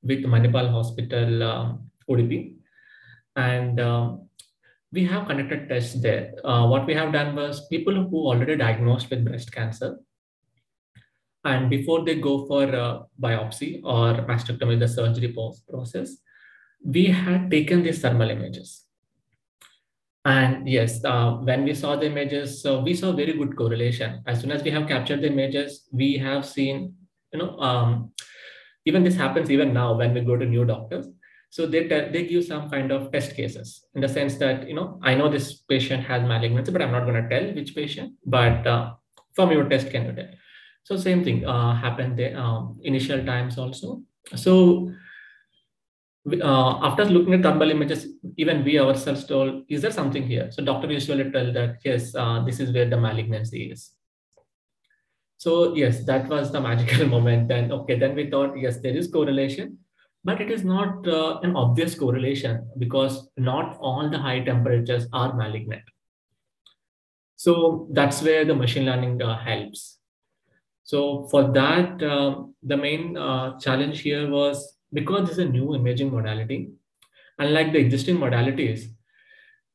with 0.02 0.24
Manipal 0.24 0.70
Hospital, 0.70 1.42
um, 1.42 1.90
Udupi. 2.08 2.56
And 3.36 3.80
um, 3.80 4.28
we 4.92 5.04
have 5.04 5.26
conducted 5.26 5.68
tests 5.68 6.00
there. 6.00 6.34
Uh, 6.44 6.66
what 6.66 6.86
we 6.86 6.94
have 6.94 7.12
done 7.12 7.36
was 7.36 7.66
people 7.68 7.94
who 7.94 8.26
already 8.26 8.56
diagnosed 8.56 9.08
with 9.10 9.24
breast 9.24 9.52
cancer, 9.52 9.98
and 11.44 11.70
before 11.70 12.04
they 12.04 12.16
go 12.16 12.46
for 12.46 12.66
biopsy 13.20 13.80
or 13.82 14.14
mastectomy, 14.26 14.78
the 14.78 14.88
surgery 14.88 15.34
process, 15.68 16.18
we 16.84 17.06
had 17.06 17.50
taken 17.50 17.82
these 17.82 18.00
thermal 18.00 18.30
images. 18.30 18.84
And 20.24 20.68
yes, 20.68 21.02
uh, 21.02 21.32
when 21.32 21.64
we 21.64 21.74
saw 21.74 21.96
the 21.96 22.06
images, 22.06 22.62
so 22.62 22.80
we 22.80 22.94
saw 22.94 23.12
very 23.12 23.32
good 23.32 23.56
correlation. 23.56 24.22
As 24.26 24.40
soon 24.40 24.50
as 24.50 24.62
we 24.62 24.70
have 24.70 24.86
captured 24.86 25.22
the 25.22 25.28
images, 25.28 25.88
we 25.92 26.18
have 26.18 26.44
seen, 26.44 26.94
you 27.32 27.38
know, 27.38 27.58
um, 27.58 28.12
even 28.84 29.02
this 29.02 29.16
happens 29.16 29.50
even 29.50 29.72
now 29.72 29.94
when 29.94 30.12
we 30.12 30.20
go 30.20 30.36
to 30.36 30.44
new 30.44 30.66
doctors. 30.66 31.06
So 31.50 31.66
they, 31.66 31.88
they 31.88 32.26
give 32.26 32.44
some 32.44 32.70
kind 32.70 32.92
of 32.92 33.10
test 33.10 33.34
cases 33.34 33.84
in 33.96 34.00
the 34.00 34.08
sense 34.08 34.36
that, 34.36 34.68
you 34.68 34.74
know, 34.74 35.00
I 35.02 35.16
know 35.16 35.28
this 35.28 35.54
patient 35.54 36.04
has 36.04 36.22
malignancy, 36.22 36.70
but 36.70 36.80
I'm 36.80 36.92
not 36.92 37.06
going 37.06 37.20
to 37.20 37.28
tell 37.28 37.52
which 37.52 37.74
patient, 37.74 38.14
but 38.24 38.64
uh, 38.64 38.92
from 39.34 39.50
your 39.50 39.68
test, 39.68 39.90
can 39.90 40.06
you 40.06 40.12
tell? 40.12 40.28
So 40.84 40.96
same 40.96 41.24
thing 41.24 41.44
uh, 41.44 41.74
happened 41.74 42.16
there 42.16 42.38
um, 42.38 42.78
initial 42.84 43.26
times 43.26 43.58
also. 43.58 44.02
So 44.36 44.92
uh, 46.40 46.86
after 46.86 47.04
looking 47.04 47.34
at 47.34 47.42
thermal 47.42 47.70
images, 47.70 48.06
even 48.36 48.62
we 48.62 48.78
ourselves 48.78 49.24
told, 49.24 49.64
is 49.68 49.82
there 49.82 49.90
something 49.90 50.22
here? 50.22 50.52
So 50.52 50.62
doctor 50.62 50.90
usually 50.90 51.32
tell 51.32 51.52
that, 51.52 51.78
yes, 51.84 52.14
uh, 52.14 52.44
this 52.44 52.60
is 52.60 52.72
where 52.72 52.88
the 52.88 52.96
malignancy 52.96 53.72
is. 53.72 53.90
So 55.38 55.74
yes, 55.74 56.04
that 56.04 56.28
was 56.28 56.52
the 56.52 56.60
magical 56.68 57.08
moment. 57.08 57.48
Then, 57.48 57.72
okay, 57.72 57.98
then 57.98 58.14
we 58.14 58.30
thought, 58.30 58.56
yes, 58.56 58.78
there 58.80 58.96
is 58.96 59.10
correlation, 59.10 59.78
but 60.24 60.40
it 60.40 60.50
is 60.50 60.64
not 60.64 61.06
uh, 61.08 61.40
an 61.42 61.56
obvious 61.56 61.94
correlation 61.94 62.68
because 62.78 63.28
not 63.36 63.76
all 63.80 64.10
the 64.10 64.18
high 64.18 64.40
temperatures 64.40 65.06
are 65.12 65.34
malignant. 65.34 65.82
So 67.36 67.88
that's 67.92 68.22
where 68.22 68.44
the 68.44 68.54
machine 68.54 68.84
learning 68.84 69.22
uh, 69.22 69.38
helps. 69.38 69.98
So 70.82 71.26
for 71.30 71.52
that, 71.52 72.02
uh, 72.02 72.44
the 72.62 72.76
main 72.76 73.16
uh, 73.16 73.58
challenge 73.58 74.00
here 74.00 74.28
was 74.28 74.76
because 74.92 75.28
this 75.28 75.38
is 75.38 75.46
a 75.46 75.48
new 75.48 75.74
imaging 75.74 76.12
modality, 76.12 76.70
unlike 77.38 77.72
the 77.72 77.78
existing 77.78 78.18
modalities, 78.18 78.86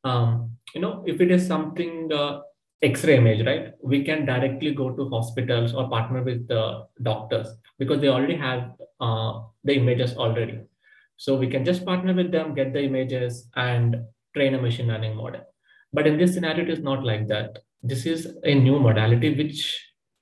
um, 0.03 0.51
you 0.75 0.81
know, 0.81 1.03
if 1.07 1.21
it 1.21 1.31
is 1.31 1.47
something 1.47 2.11
uh, 2.13 2.41
X-ray 2.81 3.17
image, 3.17 3.45
right, 3.45 3.73
we 3.81 4.03
can 4.03 4.25
directly 4.25 4.73
go 4.73 4.91
to 4.91 5.09
hospitals 5.09 5.73
or 5.73 5.89
partner 5.89 6.21
with 6.21 6.47
the 6.47 6.85
doctors 7.01 7.47
because 7.79 8.01
they 8.01 8.09
already 8.09 8.35
have 8.35 8.71
uh, 8.99 9.41
the 9.63 9.75
images 9.75 10.15
already. 10.17 10.59
So 11.17 11.35
we 11.37 11.47
can 11.47 11.63
just 11.63 11.85
partner 11.85 12.13
with 12.13 12.31
them, 12.31 12.53
get 12.53 12.73
the 12.73 12.83
images, 12.83 13.49
and 13.55 14.03
train 14.35 14.55
a 14.55 14.61
machine 14.61 14.87
learning 14.87 15.15
model. 15.15 15.41
But 15.93 16.07
in 16.07 16.17
this 16.17 16.33
scenario, 16.33 16.63
it 16.63 16.69
is 16.69 16.79
not 16.79 17.03
like 17.05 17.27
that. 17.29 17.59
This 17.81 18.05
is 18.05 18.35
a 18.43 18.53
new 18.53 18.79
modality 18.79 19.33
which 19.33 19.81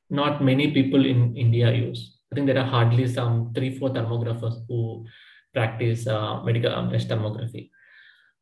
not 0.10 0.44
many 0.44 0.72
people 0.72 1.06
in 1.06 1.36
India 1.36 1.74
use. 1.74 2.18
I 2.32 2.36
think 2.36 2.48
there 2.48 2.60
are 2.60 2.66
hardly 2.66 3.08
some 3.08 3.52
three, 3.56 3.78
four 3.78 3.92
thermographers 3.94 4.62
who 4.68 5.06
practice 5.54 6.06
uh, 6.06 6.44
medical 6.44 6.74
um, 6.74 6.92
thermography. 6.92 7.72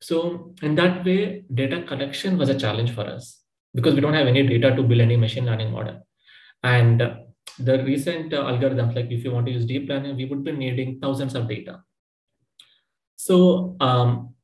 So 0.01 0.53
in 0.61 0.75
that 0.75 1.05
way, 1.05 1.43
data 1.53 1.83
collection 1.83 2.37
was 2.37 2.49
a 2.49 2.59
challenge 2.59 2.93
for 2.93 3.05
us 3.05 3.40
because 3.73 3.95
we 3.95 4.01
don't 4.01 4.13
have 4.13 4.27
any 4.27 4.45
data 4.45 4.75
to 4.75 4.83
build 4.83 5.01
any 5.01 5.17
machine 5.17 5.45
learning 5.45 5.71
model. 5.71 6.05
And 6.63 7.01
uh, 7.01 7.15
the 7.59 7.83
recent 7.83 8.33
uh, 8.33 8.43
algorithms, 8.43 8.95
like 8.95 9.11
if 9.11 9.23
you 9.23 9.31
want 9.31 9.45
to 9.47 9.51
use 9.51 9.65
deep 9.65 9.89
learning, 9.89 10.15
we 10.15 10.25
would 10.25 10.43
be 10.43 10.51
needing 10.51 10.99
thousands 10.99 11.35
of 11.35 11.47
data. 11.47 11.81
So, 13.15 13.75
um, 13.79 14.35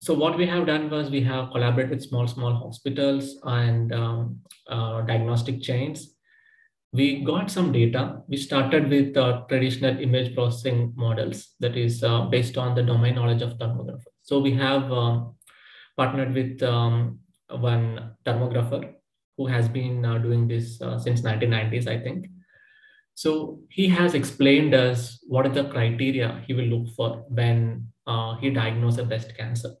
so 0.00 0.14
what 0.14 0.36
we 0.36 0.46
have 0.46 0.66
done 0.66 0.90
was 0.90 1.10
we 1.10 1.22
have 1.22 1.50
collaborated 1.50 1.90
with 1.90 2.02
small, 2.02 2.26
small 2.26 2.54
hospitals 2.54 3.38
and 3.44 3.92
um, 3.94 4.40
uh, 4.68 5.02
diagnostic 5.02 5.62
chains 5.62 6.14
we 6.92 7.22
got 7.22 7.50
some 7.50 7.72
data. 7.72 8.22
We 8.26 8.36
started 8.36 8.90
with 8.90 9.16
uh, 9.16 9.42
traditional 9.48 9.98
image 10.00 10.34
processing 10.34 10.92
models 10.96 11.54
that 11.60 11.76
is 11.76 12.02
uh, 12.02 12.22
based 12.22 12.58
on 12.58 12.74
the 12.74 12.82
domain 12.82 13.14
knowledge 13.14 13.42
of 13.42 13.58
thermographer. 13.58 14.10
So 14.22 14.40
we 14.40 14.52
have 14.54 14.90
um, 14.90 15.36
partnered 15.96 16.34
with 16.34 16.62
um, 16.62 17.20
one 17.58 18.14
thermographer 18.24 18.94
who 19.36 19.46
has 19.46 19.68
been 19.68 20.04
uh, 20.04 20.18
doing 20.18 20.46
this 20.46 20.80
uh, 20.82 20.98
since 20.98 21.22
1990s, 21.22 21.86
I 21.86 21.98
think. 21.98 22.28
So 23.14 23.60
he 23.68 23.88
has 23.88 24.14
explained 24.14 24.74
us 24.74 25.22
what 25.26 25.46
are 25.46 25.50
the 25.52 25.64
criteria 25.64 26.42
he 26.46 26.54
will 26.54 26.64
look 26.64 26.94
for 26.94 27.24
when 27.28 27.86
uh, 28.06 28.36
he 28.36 28.50
diagnosed 28.50 28.98
a 28.98 29.04
breast 29.04 29.36
cancer. 29.36 29.74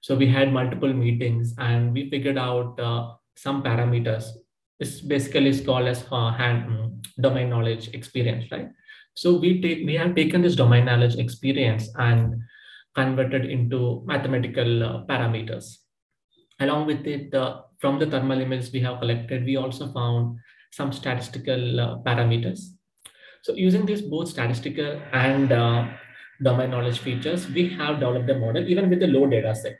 So 0.00 0.14
we 0.14 0.26
had 0.26 0.52
multiple 0.52 0.92
meetings 0.92 1.54
and 1.58 1.92
we 1.92 2.08
figured 2.10 2.38
out 2.38 2.78
uh, 2.80 3.14
some 3.36 3.62
parameters 3.62 4.24
is 4.80 5.00
basically 5.02 5.48
is 5.48 5.60
called 5.60 5.86
as 5.86 6.04
uh, 6.10 6.32
hand, 6.32 6.64
um, 6.64 7.02
domain 7.20 7.50
knowledge 7.50 7.88
experience, 7.88 8.50
right? 8.50 8.68
So 9.14 9.36
we 9.36 9.60
take 9.60 9.84
we 9.84 9.94
have 9.94 10.14
taken 10.14 10.40
this 10.42 10.56
domain 10.56 10.86
knowledge 10.86 11.16
experience 11.16 11.88
and 11.96 12.42
converted 12.94 13.44
into 13.44 14.02
mathematical 14.06 14.82
uh, 14.82 15.04
parameters. 15.04 15.76
Along 16.60 16.86
with 16.86 17.06
it, 17.06 17.34
uh, 17.34 17.62
from 17.78 17.98
the 17.98 18.06
thermal 18.06 18.40
images 18.40 18.72
we 18.72 18.80
have 18.80 19.00
collected, 19.00 19.44
we 19.44 19.56
also 19.56 19.90
found 19.92 20.38
some 20.70 20.92
statistical 20.92 21.80
uh, 21.80 21.98
parameters. 21.98 22.60
So 23.42 23.54
using 23.54 23.86
these 23.86 24.02
both 24.02 24.28
statistical 24.28 25.00
and 25.12 25.50
uh, 25.50 25.88
domain 26.42 26.70
knowledge 26.70 26.98
features, 26.98 27.48
we 27.48 27.70
have 27.70 28.00
developed 28.00 28.28
a 28.28 28.38
model 28.38 28.68
even 28.68 28.90
with 28.90 29.02
a 29.02 29.06
low 29.06 29.26
data 29.26 29.54
set 29.54 29.78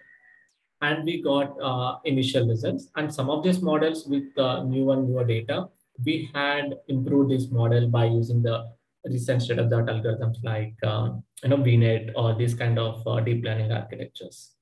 and 0.82 1.04
we 1.04 1.22
got 1.22 1.54
uh, 1.60 1.98
initial 2.04 2.48
results. 2.48 2.88
And 2.96 3.12
some 3.12 3.28
of 3.28 3.44
these 3.44 3.60
models 3.60 4.06
with 4.06 4.36
uh, 4.38 4.64
new 4.64 4.90
and 4.90 5.08
newer 5.08 5.24
data, 5.24 5.68
we 6.04 6.30
had 6.34 6.78
improved 6.88 7.30
this 7.30 7.50
model 7.50 7.88
by 7.88 8.06
using 8.06 8.42
the 8.42 8.66
recent 9.04 9.42
state-of-the-art 9.42 9.86
algorithms 9.86 10.36
like 10.42 10.74
um, 10.84 11.22
you 11.42 11.48
know 11.48 11.56
VNet 11.56 12.12
or 12.16 12.34
these 12.34 12.54
kind 12.54 12.78
of 12.78 13.06
uh, 13.06 13.20
deep 13.20 13.44
learning 13.44 13.72
architectures. 13.72 14.52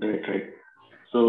Right, 0.00 0.20
right. 0.28 0.44
So 1.12 1.20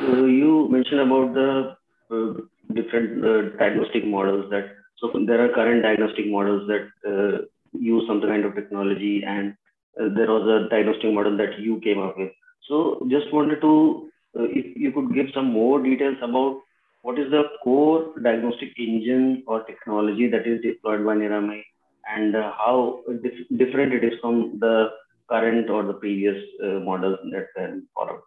uh, 0.00 0.24
you 0.26 0.68
mentioned 0.70 1.00
about 1.00 1.34
the 1.34 1.76
uh, 2.10 2.32
different 2.74 3.24
uh, 3.24 3.56
diagnostic 3.58 4.06
models 4.06 4.50
that 4.50 4.70
so 4.98 5.10
there 5.26 5.44
are 5.44 5.52
current 5.54 5.82
diagnostic 5.82 6.26
models 6.28 6.68
that 6.68 7.46
use 7.72 8.04
some 8.06 8.20
kind 8.20 8.44
of 8.44 8.54
technology 8.54 9.22
and 9.26 9.54
uh, 10.00 10.08
there 10.16 10.28
was 10.28 10.46
a 10.46 10.68
diagnostic 10.70 11.12
model 11.12 11.36
that 11.36 11.58
you 11.58 11.80
came 11.80 11.98
up 11.98 12.16
with. 12.18 12.30
So 12.68 13.06
just 13.10 13.32
wanted 13.32 13.60
to, 13.60 14.10
uh, 14.38 14.44
if 14.44 14.76
you 14.76 14.92
could 14.92 15.14
give 15.14 15.26
some 15.34 15.52
more 15.52 15.82
details 15.82 16.16
about 16.22 16.60
what 17.02 17.18
is 17.18 17.30
the 17.30 17.42
core 17.64 18.12
diagnostic 18.22 18.70
engine 18.78 19.42
or 19.46 19.64
technology 19.64 20.28
that 20.28 20.46
is 20.46 20.62
deployed 20.62 21.04
by 21.04 21.16
Niramai 21.16 21.62
and 22.08 22.36
uh, 22.36 22.52
how 22.56 23.00
dif- 23.22 23.48
different 23.58 23.92
it 23.92 24.04
is 24.04 24.14
from 24.20 24.58
the 24.60 24.88
current 25.32 25.70
or 25.70 25.82
the 25.90 25.98
previous 26.04 26.38
uh, 26.64 26.80
models 26.88 27.18
that 27.32 27.46
were 27.56 27.80
followed. 27.94 28.22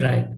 Right. 0.00 0.28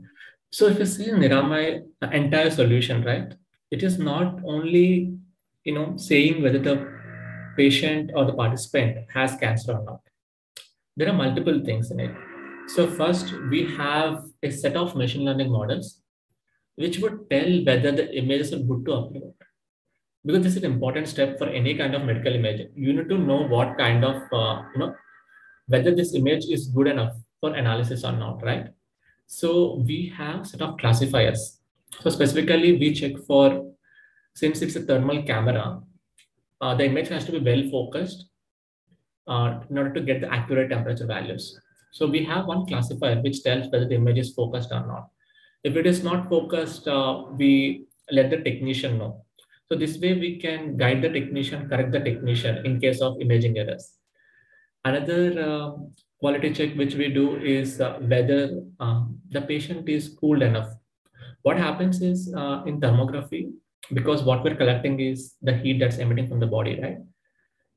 So 0.52 0.66
if 0.66 0.78
you 0.78 0.86
see 0.86 1.10
Niramai 1.10 1.82
entire 2.12 2.50
solution, 2.50 3.04
right, 3.04 3.34
it 3.70 3.82
is 3.82 3.98
not 3.98 4.40
only 4.44 5.12
you 5.64 5.74
know 5.74 5.88
saying 5.96 6.42
whether 6.42 6.62
the 6.68 6.76
patient 7.56 8.10
or 8.14 8.24
the 8.24 8.32
participant 8.32 9.10
has 9.14 9.36
cancer 9.36 9.72
or 9.72 9.84
not 9.84 10.00
there 11.00 11.08
are 11.08 11.16
multiple 11.24 11.60
things 11.64 11.90
in 11.90 12.00
it. 12.00 12.14
So 12.68 12.86
first, 12.86 13.32
we 13.50 13.64
have 13.76 14.24
a 14.42 14.50
set 14.50 14.76
of 14.76 14.94
machine 14.94 15.24
learning 15.24 15.50
models 15.50 16.02
which 16.76 16.98
would 16.98 17.28
tell 17.30 17.50
whether 17.64 17.92
the 17.92 18.14
images 18.16 18.52
are 18.52 18.58
good 18.58 18.84
to 18.86 18.92
upload. 18.92 19.32
Because 20.24 20.42
this 20.42 20.56
is 20.56 20.62
an 20.62 20.72
important 20.72 21.08
step 21.08 21.38
for 21.38 21.46
any 21.46 21.74
kind 21.74 21.94
of 21.94 22.04
medical 22.04 22.34
imaging. 22.34 22.68
You 22.74 22.92
need 22.92 23.08
to 23.08 23.18
know 23.18 23.42
what 23.46 23.78
kind 23.78 24.04
of, 24.04 24.16
uh, 24.32 24.62
you 24.74 24.80
know, 24.80 24.94
whether 25.70 25.94
this 25.94 26.14
image 26.14 26.46
is 26.46 26.66
good 26.66 26.88
enough 26.88 27.14
for 27.40 27.54
analysis 27.54 28.04
or 28.04 28.12
not, 28.12 28.42
right? 28.42 28.66
So 29.26 29.76
we 29.86 30.12
have 30.16 30.46
set 30.46 30.60
of 30.60 30.76
classifiers. 30.78 31.60
So 32.00 32.10
specifically, 32.10 32.76
we 32.78 32.92
check 32.92 33.12
for, 33.26 33.72
since 34.34 34.62
it's 34.62 34.76
a 34.76 34.80
thermal 34.80 35.22
camera, 35.22 35.80
uh, 36.60 36.74
the 36.74 36.84
image 36.84 37.08
has 37.08 37.24
to 37.26 37.32
be 37.32 37.38
well 37.38 37.70
focused 37.70 38.26
uh, 39.28 39.60
in 39.70 39.78
order 39.78 39.94
to 39.94 40.00
get 40.00 40.20
the 40.20 40.32
accurate 40.32 40.70
temperature 40.70 41.06
values. 41.06 41.58
So 41.92 42.06
we 42.06 42.24
have 42.24 42.46
one 42.46 42.66
classifier 42.66 43.20
which 43.20 43.42
tells 43.42 43.70
whether 43.70 43.86
the 43.86 43.94
image 43.94 44.18
is 44.18 44.34
focused 44.34 44.72
or 44.72 44.84
not. 44.86 45.08
If 45.62 45.76
it 45.76 45.86
is 45.86 46.02
not 46.02 46.28
focused, 46.28 46.88
uh, 46.88 47.24
we 47.36 47.86
let 48.10 48.30
the 48.30 48.38
technician 48.38 48.98
know. 48.98 49.24
So 49.68 49.78
this 49.78 49.98
way 49.98 50.14
we 50.14 50.36
can 50.40 50.76
guide 50.76 51.02
the 51.02 51.10
technician, 51.10 51.68
correct 51.68 51.92
the 51.92 52.00
technician 52.00 52.66
in 52.66 52.80
case 52.80 53.00
of 53.00 53.20
imaging 53.20 53.58
errors. 53.58 53.99
Another 54.84 55.22
uh, 55.38 55.70
quality 56.20 56.52
check 56.54 56.74
which 56.74 56.94
we 56.94 57.08
do 57.08 57.36
is 57.36 57.80
uh, 57.80 57.98
whether 58.00 58.62
uh, 58.78 59.02
the 59.30 59.42
patient 59.42 59.88
is 59.88 60.16
cooled 60.20 60.42
enough. 60.42 60.70
What 61.42 61.58
happens 61.58 62.00
is 62.00 62.32
uh, 62.34 62.62
in 62.66 62.80
thermography, 62.80 63.52
because 63.92 64.22
what 64.22 64.42
we're 64.42 64.54
collecting 64.54 65.00
is 65.00 65.34
the 65.42 65.54
heat 65.54 65.80
that's 65.80 65.98
emitting 65.98 66.28
from 66.28 66.40
the 66.40 66.46
body, 66.46 66.80
right? 66.80 66.98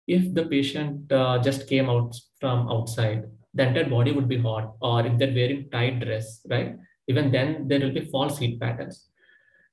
If 0.08 0.34
the 0.34 0.46
patient 0.46 1.12
uh, 1.12 1.40
just 1.40 1.68
came 1.68 1.90
out 1.90 2.16
from 2.40 2.70
outside, 2.70 3.30
the 3.54 3.68
entire 3.68 3.90
body 3.90 4.12
would 4.12 4.30
be 4.30 4.38
hot, 4.38 4.76
or 4.82 5.06
if 5.06 5.18
they're 5.18 5.34
wearing 5.34 5.70
tight 5.70 6.00
dress, 6.00 6.42
right? 6.50 6.76
Even 7.08 7.32
then, 7.32 7.68
there 7.68 7.80
will 7.80 7.92
be 7.92 8.06
false 8.06 8.38
heat 8.38 8.60
patterns. 8.60 9.08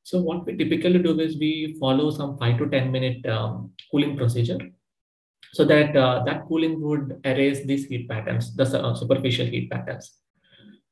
So 0.02 0.20
what 0.20 0.46
we 0.46 0.56
typically 0.56 0.98
do 0.98 1.18
is 1.20 1.36
we 1.38 1.76
follow 1.78 2.10
some 2.10 2.38
five 2.38 2.58
to 2.58 2.68
10 2.68 2.90
minute 2.90 3.24
um, 3.26 3.72
cooling 3.90 4.16
procedure 4.16 4.58
so 5.52 5.64
that 5.64 5.96
uh, 5.96 6.22
that 6.24 6.46
cooling 6.46 6.80
would 6.80 7.20
erase 7.24 7.64
these 7.64 7.86
heat 7.86 8.08
patterns, 8.08 8.54
the 8.54 8.64
uh, 8.64 8.94
superficial 8.94 9.46
heat 9.46 9.70
patterns. 9.70 10.16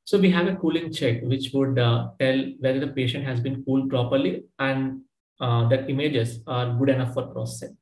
So 0.05 0.19
we 0.19 0.31
have 0.31 0.47
a 0.47 0.57
cooling 0.57 0.93
check, 0.93 1.23
which 1.23 1.50
would 1.53 1.79
uh, 1.79 2.09
tell 2.19 2.43
whether 2.61 2.81
the 2.81 2.88
patient 2.88 3.25
has 3.25 3.41
been 3.41 3.62
cooled 3.65 3.91
properly 3.91 4.45
and 4.59 5.03
uh, 5.41 5.69
that 5.69 5.91
images 5.91 6.41
are 6.47 6.75
good 6.79 6.88
enough 6.88 7.15
for 7.15 7.27
processing. 7.27 7.77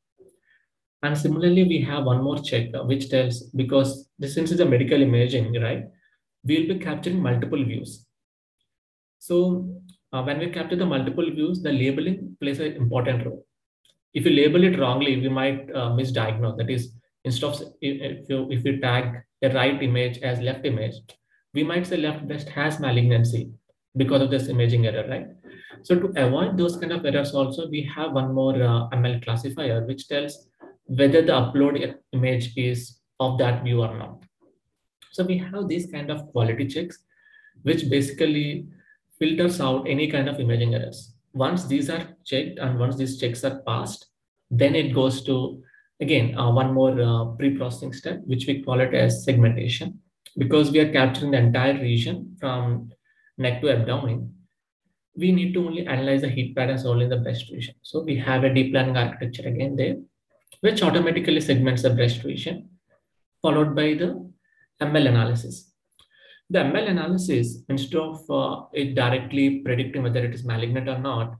And 1.02 1.16
similarly, 1.16 1.64
we 1.64 1.80
have 1.82 2.04
one 2.04 2.22
more 2.22 2.38
check, 2.38 2.74
uh, 2.74 2.82
which 2.82 3.10
tells, 3.10 3.42
because 3.54 4.08
this 4.18 4.34
since 4.34 4.50
it's 4.50 4.60
a 4.60 4.64
medical 4.64 5.00
imaging, 5.00 5.52
right, 5.62 5.84
we'll 6.44 6.66
be 6.66 6.78
capturing 6.78 7.22
multiple 7.22 7.62
views. 7.64 8.06
So 9.18 9.70
uh, 10.12 10.22
when 10.22 10.38
we 10.38 10.50
capture 10.50 10.76
the 10.76 10.86
multiple 10.86 11.30
views, 11.30 11.62
the 11.62 11.72
labeling 11.72 12.36
plays 12.40 12.58
an 12.58 12.72
important 12.72 13.24
role. 13.24 13.46
If 14.16 14.24
you 14.24 14.30
label 14.30 14.64
it 14.64 14.78
wrongly, 14.78 15.20
we 15.20 15.28
might 15.28 15.68
uh, 15.74 15.90
misdiagnose. 15.90 16.56
That 16.56 16.70
is, 16.70 16.92
instead 17.24 17.48
of 17.48 17.62
if 17.82 18.30
you 18.30 18.50
if 18.50 18.64
you 18.64 18.80
tag 18.80 19.22
a 19.42 19.50
right 19.50 19.82
image 19.82 20.18
as 20.22 20.40
left 20.40 20.64
image, 20.64 20.94
we 21.52 21.62
might 21.62 21.86
say 21.86 21.98
left 21.98 22.26
breast 22.26 22.48
has 22.48 22.80
malignancy 22.80 23.50
because 23.94 24.22
of 24.22 24.30
this 24.30 24.48
imaging 24.48 24.86
error, 24.86 25.06
right? 25.08 25.26
So 25.82 25.96
to 26.00 26.06
avoid 26.16 26.56
those 26.56 26.78
kind 26.78 26.92
of 26.92 27.04
errors 27.04 27.34
also, 27.34 27.68
we 27.68 27.82
have 27.94 28.12
one 28.12 28.32
more 28.32 28.54
uh, 28.54 28.88
ML 29.00 29.22
classifier, 29.22 29.84
which 29.84 30.08
tells 30.08 30.48
whether 30.86 31.20
the 31.20 31.32
upload 31.32 31.94
image 32.12 32.56
is 32.56 32.98
of 33.20 33.36
that 33.38 33.64
view 33.64 33.82
or 33.82 33.98
not. 33.98 34.22
So 35.12 35.24
we 35.24 35.36
have 35.38 35.68
these 35.68 35.90
kind 35.92 36.10
of 36.10 36.26
quality 36.32 36.66
checks, 36.66 36.98
which 37.64 37.90
basically 37.90 38.66
filters 39.18 39.60
out 39.60 39.86
any 39.86 40.10
kind 40.10 40.28
of 40.28 40.40
imaging 40.40 40.74
errors. 40.74 41.14
Once 41.34 41.64
these 41.66 41.90
are 41.90 42.05
checked 42.26 42.58
and 42.58 42.78
once 42.78 42.96
these 42.96 43.18
checks 43.18 43.44
are 43.44 43.60
passed, 43.66 44.06
then 44.50 44.74
it 44.74 44.94
goes 44.94 45.24
to, 45.24 45.62
again, 46.00 46.36
uh, 46.38 46.50
one 46.50 46.72
more 46.74 47.00
uh, 47.00 47.24
pre-processing 47.36 47.92
step, 47.92 48.20
which 48.24 48.46
we 48.46 48.62
call 48.62 48.80
it 48.80 48.94
as 48.94 49.24
segmentation. 49.24 50.00
Because 50.38 50.70
we 50.70 50.80
are 50.80 50.92
capturing 50.92 51.30
the 51.30 51.38
entire 51.38 51.80
region 51.80 52.36
from 52.38 52.90
neck 53.38 53.60
to 53.62 53.70
abdomen, 53.70 54.34
we 55.16 55.32
need 55.32 55.54
to 55.54 55.66
only 55.66 55.86
analyze 55.86 56.20
the 56.20 56.28
heat 56.28 56.54
patterns 56.54 56.84
only 56.84 57.04
in 57.04 57.10
the 57.10 57.16
breast 57.16 57.50
region. 57.50 57.74
So 57.82 58.02
we 58.02 58.16
have 58.18 58.44
a 58.44 58.52
deep 58.52 58.74
learning 58.74 58.96
architecture 58.96 59.48
again 59.48 59.76
there, 59.76 59.96
which 60.60 60.82
automatically 60.82 61.40
segments 61.40 61.82
the 61.82 61.90
breast 61.90 62.22
region, 62.24 62.68
followed 63.40 63.74
by 63.74 63.94
the 63.94 64.30
ML 64.82 65.08
analysis. 65.08 65.72
The 66.50 66.58
ML 66.60 66.90
analysis, 66.90 67.58
instead 67.68 67.98
of 67.98 68.30
uh, 68.30 68.66
it 68.72 68.94
directly 68.94 69.60
predicting 69.60 70.02
whether 70.02 70.24
it 70.24 70.34
is 70.34 70.44
malignant 70.44 70.88
or 70.88 70.98
not, 70.98 71.36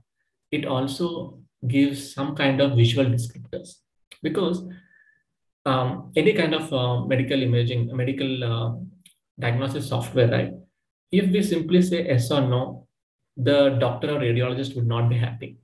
it 0.51 0.65
also 0.65 1.39
gives 1.67 2.13
some 2.13 2.35
kind 2.35 2.61
of 2.61 2.75
visual 2.75 3.05
descriptors 3.05 3.75
because 4.21 4.63
um, 5.65 6.11
any 6.15 6.33
kind 6.33 6.53
of 6.53 6.71
uh, 6.71 7.05
medical 7.05 7.41
imaging, 7.41 7.95
medical 7.95 8.43
uh, 8.43 8.75
diagnosis 9.39 9.89
software, 9.89 10.29
right? 10.29 10.53
If 11.11 11.31
we 11.31 11.43
simply 11.43 11.81
say 11.81 12.05
yes 12.05 12.31
or 12.31 12.41
no, 12.41 12.87
the 13.35 13.77
doctor 13.79 14.15
or 14.15 14.19
radiologist 14.19 14.75
would 14.75 14.87
not 14.87 15.09
be 15.09 15.17
happy. 15.17 15.57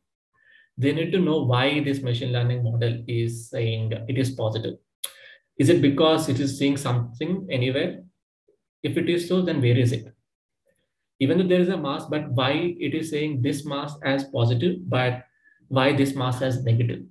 They 0.77 0.91
need 0.91 1.11
to 1.11 1.19
know 1.19 1.43
why 1.43 1.83
this 1.83 2.01
machine 2.01 2.31
learning 2.31 2.63
model 2.63 3.03
is 3.07 3.49
saying 3.49 3.93
it 4.07 4.17
is 4.17 4.31
positive. 4.31 4.75
Is 5.57 5.69
it 5.69 5.81
because 5.81 6.29
it 6.29 6.39
is 6.39 6.57
seeing 6.57 6.77
something 6.77 7.47
anywhere? 7.51 8.03
If 8.81 8.97
it 8.97 9.09
is 9.09 9.27
so, 9.27 9.41
then 9.41 9.61
where 9.61 9.77
is 9.77 9.91
it? 9.91 10.12
Even 11.23 11.37
though 11.37 11.49
there 11.51 11.61
is 11.61 11.69
a 11.69 11.77
mass, 11.77 12.05
but 12.13 12.29
why 12.39 12.51
it 12.87 12.93
is 12.99 13.09
saying 13.11 13.41
this 13.41 13.65
mass 13.65 13.95
as 14.03 14.25
positive, 14.25 14.77
but 14.89 15.23
why 15.69 15.93
this 15.93 16.15
mass 16.15 16.41
as 16.41 16.63
negative? 16.63 17.03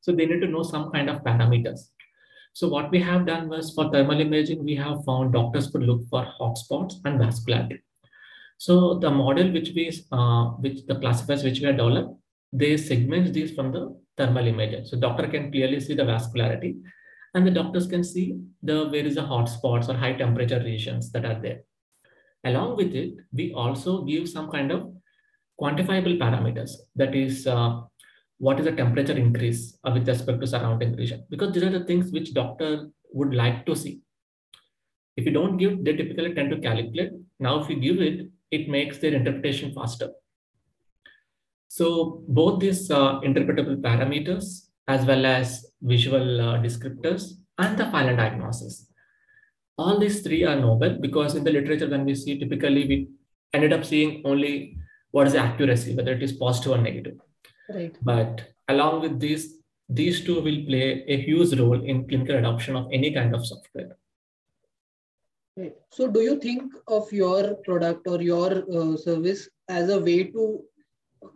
So 0.00 0.12
they 0.12 0.26
need 0.26 0.40
to 0.40 0.48
know 0.48 0.62
some 0.62 0.90
kind 0.90 1.08
of 1.08 1.22
parameters. 1.22 1.80
So 2.54 2.68
what 2.68 2.90
we 2.90 3.00
have 3.00 3.26
done 3.26 3.48
was 3.48 3.72
for 3.74 3.90
thermal 3.90 4.20
imaging, 4.20 4.64
we 4.64 4.74
have 4.76 5.04
found 5.04 5.32
doctors 5.32 5.68
could 5.70 5.84
look 5.84 6.02
for 6.10 6.26
hotspots 6.38 6.94
and 7.04 7.20
vascularity. 7.20 7.78
So 8.58 8.98
the 8.98 9.10
model 9.10 9.52
which 9.52 9.70
we, 9.76 9.84
uh, 10.10 10.44
which 10.64 10.84
the 10.86 10.96
classifiers 10.96 11.44
which 11.44 11.60
we 11.60 11.66
have 11.66 11.76
developed, 11.76 12.18
they 12.52 12.76
segment 12.76 13.32
these 13.32 13.54
from 13.54 13.72
the 13.72 13.96
thermal 14.16 14.46
imaging. 14.46 14.84
So 14.84 14.98
doctor 14.98 15.28
can 15.28 15.50
clearly 15.50 15.80
see 15.80 15.94
the 15.94 16.02
vascularity 16.02 16.80
and 17.34 17.46
the 17.46 17.50
doctors 17.50 17.86
can 17.86 18.04
see 18.04 18.38
the 18.62 18.88
where 18.88 19.06
is 19.06 19.14
the 19.14 19.22
hotspots 19.22 19.88
or 19.88 19.94
high 19.94 20.12
temperature 20.12 20.62
regions 20.62 21.10
that 21.12 21.24
are 21.24 21.40
there. 21.40 21.60
Along 22.44 22.76
with 22.76 22.94
it, 22.94 23.14
we 23.32 23.52
also 23.52 24.02
give 24.02 24.28
some 24.28 24.50
kind 24.50 24.72
of 24.72 24.92
quantifiable 25.60 26.18
parameters. 26.18 26.72
That 26.96 27.14
is, 27.14 27.46
uh, 27.46 27.82
what 28.38 28.58
is 28.58 28.64
the 28.64 28.72
temperature 28.72 29.12
increase 29.12 29.78
uh, 29.84 29.92
with 29.92 30.08
respect 30.08 30.40
to 30.40 30.46
surrounding 30.46 30.96
region? 30.96 31.24
Because 31.30 31.52
these 31.52 31.62
are 31.62 31.70
the 31.70 31.84
things 31.84 32.10
which 32.10 32.34
doctor 32.34 32.90
would 33.12 33.32
like 33.34 33.64
to 33.66 33.76
see. 33.76 34.00
If 35.16 35.26
you 35.26 35.32
don't 35.32 35.56
give, 35.56 35.84
they 35.84 35.94
typically 35.94 36.34
tend 36.34 36.50
to 36.50 36.58
calculate. 36.58 37.12
Now, 37.38 37.60
if 37.60 37.68
you 37.68 37.76
give 37.76 38.00
it, 38.00 38.28
it 38.50 38.68
makes 38.68 38.98
their 38.98 39.14
interpretation 39.14 39.72
faster. 39.72 40.10
So 41.68 42.22
both 42.28 42.60
these 42.60 42.90
uh, 42.90 43.20
interpretable 43.20 43.80
parameters 43.80 44.68
as 44.88 45.06
well 45.06 45.24
as 45.24 45.66
visual 45.80 46.40
uh, 46.40 46.58
descriptors 46.58 47.34
and 47.58 47.78
the 47.78 47.86
final 47.90 48.16
diagnosis. 48.16 48.88
All 49.78 49.98
these 49.98 50.20
three 50.22 50.44
are 50.44 50.56
novel 50.56 50.98
because 51.00 51.34
in 51.34 51.44
the 51.44 51.52
literature, 51.52 51.88
when 51.88 52.04
we 52.04 52.14
see 52.14 52.38
typically 52.38 52.86
we 52.86 53.08
ended 53.52 53.72
up 53.72 53.84
seeing 53.84 54.22
only 54.24 54.76
what 55.10 55.26
is 55.26 55.32
the 55.32 55.38
accuracy, 55.38 55.94
whether 55.94 56.12
it 56.12 56.22
is 56.22 56.32
positive 56.32 56.72
or 56.72 56.78
negative. 56.78 57.18
Right. 57.72 57.96
But 58.02 58.42
along 58.68 59.02
with 59.02 59.20
these, 59.20 59.58
these 59.88 60.24
two 60.24 60.36
will 60.36 60.64
play 60.66 61.04
a 61.06 61.20
huge 61.20 61.58
role 61.58 61.82
in 61.82 62.08
clinical 62.08 62.36
adoption 62.36 62.76
of 62.76 62.88
any 62.92 63.12
kind 63.12 63.34
of 63.34 63.46
software. 63.46 63.96
Right. 65.56 65.74
So, 65.90 66.08
do 66.08 66.20
you 66.20 66.38
think 66.38 66.72
of 66.88 67.12
your 67.12 67.56
product 67.56 68.08
or 68.08 68.22
your 68.22 68.64
uh, 68.72 68.96
service 68.96 69.48
as 69.68 69.90
a 69.90 70.00
way 70.00 70.24
to 70.24 70.62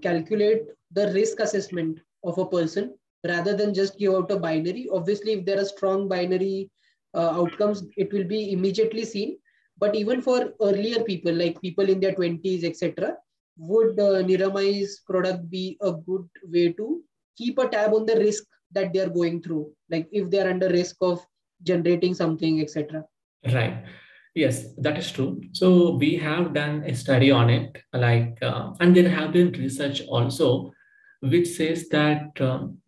calculate 0.03 0.63
the 0.93 1.13
risk 1.13 1.41
assessment 1.41 2.01
of 2.25 2.39
a 2.39 2.47
person 2.47 2.97
rather 3.27 3.55
than 3.55 3.75
just 3.75 3.99
give 3.99 4.15
out 4.15 4.31
a 4.31 4.39
binary? 4.39 4.89
Obviously, 4.91 5.33
if 5.33 5.45
there 5.45 5.61
are 5.61 5.67
strong 5.67 6.09
binary 6.09 6.71
outcomes, 7.15 7.85
it 7.97 8.13
will 8.13 8.25
be 8.25 8.53
immediately 8.53 9.05
seen. 9.05 9.39
But 9.79 9.95
even 9.95 10.23
for 10.23 10.53
earlier 10.61 11.03
people, 11.05 11.35
like 11.35 11.61
people 11.61 11.89
in 11.89 12.01
their 12.01 12.15
20s, 12.15 12.65
etc., 12.65 13.17
would 13.59 13.99
uh, 13.99 14.23
product 15.07 15.51
be 15.51 15.79
a 15.81 15.93
good 15.93 16.29
way 16.45 16.73
to 16.73 17.03
keep 17.37 17.59
a 17.59 17.69
tab 17.69 17.95
on 17.95 18.07
the 18.07 18.17
risk 18.17 18.45
that 18.73 18.93
they 18.93 19.01
are 19.01 19.09
going 19.09 19.43
through? 19.43 19.73
Like 19.91 20.09
if 20.13 20.31
they 20.31 20.41
are 20.41 20.51
under 20.51 20.69
risk 20.69 20.97
of 21.01 21.25
generating 21.63 22.15
something, 22.15 22.61
etc. 22.61 23.05
Right. 23.53 23.85
Yes, 24.35 24.75
that 24.77 24.99
is 24.99 25.11
true. 25.11 25.41
So 25.53 25.93
we 25.97 26.17
have 26.17 26.53
done 26.53 26.83
a 26.85 26.95
study 26.95 27.31
on 27.31 27.49
it, 27.49 27.79
like, 27.95 28.37
uh, 28.43 28.73
and 28.81 28.95
there 28.95 29.09
have 29.09 29.33
been 29.33 29.53
research 29.53 30.03
also, 30.09 30.73
which 31.21 31.49
says 31.49 31.89
that 31.89 32.39
um, 32.41 32.79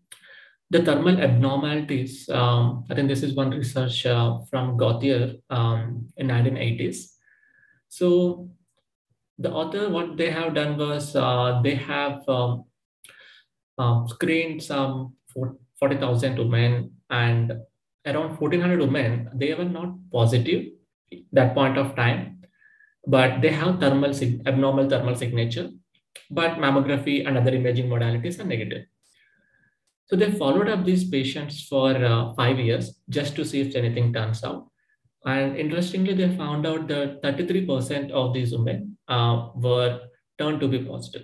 the 0.71 0.83
thermal 0.83 1.21
abnormalities. 1.21 2.29
Um, 2.29 2.85
I 2.91 2.95
think 2.95 3.09
this 3.09 3.23
is 3.23 3.35
one 3.35 3.51
research 3.51 4.05
uh, 4.07 4.41
from 4.51 4.77
Gautherie 4.77 5.41
um, 5.51 6.09
in 6.17 6.29
1980s. 6.29 7.15
So 7.89 8.51
the 9.39 9.51
author, 9.51 9.89
what 9.89 10.17
they 10.17 10.31
have 10.31 10.55
done 10.55 10.77
was 10.77 11.17
uh, 11.17 11.61
they 11.63 11.75
have 11.75 12.29
um, 12.29 12.65
um 13.79 14.09
screened 14.09 14.63
some 14.63 15.15
40,000 15.79 16.39
women 16.39 16.91
and 17.11 17.53
around 18.05 18.39
1,400 18.41 18.81
women, 18.81 19.31
they 19.35 19.55
were 19.55 19.65
not 19.65 19.95
positive 20.13 20.73
that 21.33 21.55
point 21.55 21.79
of 21.79 21.95
time, 21.95 22.43
but 23.07 23.41
they 23.41 23.51
have 23.51 23.81
thermal 23.81 24.13
abnormal 24.47 24.89
thermal 24.89 25.15
signature, 25.15 25.71
but 26.31 26.59
mammography 26.59 27.27
and 27.27 27.39
other 27.39 27.55
imaging 27.55 27.89
modalities 27.89 28.39
are 28.41 28.45
negative. 28.45 28.85
So 30.09 30.17
they 30.17 30.31
followed 30.33 30.69
up 30.69 30.85
these 30.85 31.09
patients 31.09 31.65
for 31.65 31.91
uh, 31.95 32.33
five 32.35 32.59
years 32.59 32.99
just 33.09 33.37
to 33.37 33.45
see 33.45 33.61
if 33.61 33.75
anything 33.75 34.13
turns 34.13 34.43
out. 34.43 34.69
And 35.27 35.57
interestingly, 35.57 36.15
they 36.15 36.35
found 36.37 36.67
out 36.67 36.89
that 36.89 37.23
33% 37.23 38.11
of 38.11 38.33
these 38.33 38.53
women 38.53 38.97
uh, 39.09 39.49
were 39.55 40.01
turned 40.39 40.61
to 40.61 40.69
be 40.69 40.79
positive. 40.79 41.23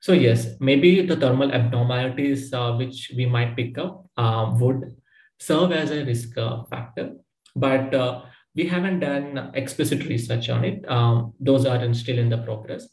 So 0.00 0.12
yes, 0.12 0.54
maybe 0.60 1.04
the 1.04 1.16
thermal 1.16 1.52
abnormalities 1.52 2.52
uh, 2.52 2.72
which 2.74 3.12
we 3.16 3.26
might 3.26 3.56
pick 3.56 3.78
up 3.78 4.06
uh, 4.16 4.54
would 4.58 4.96
serve 5.40 5.72
as 5.72 5.90
a 5.90 6.04
risk 6.04 6.36
uh, 6.38 6.64
factor, 6.64 7.14
but 7.56 7.94
uh, 7.94 8.22
we 8.54 8.66
haven't 8.66 9.00
done 9.00 9.50
explicit 9.54 10.04
research 10.06 10.48
on 10.48 10.64
it. 10.64 10.88
Um, 10.88 11.34
those 11.40 11.66
are 11.66 11.94
still 11.94 12.18
in 12.18 12.28
the 12.28 12.38
progress. 12.38 12.88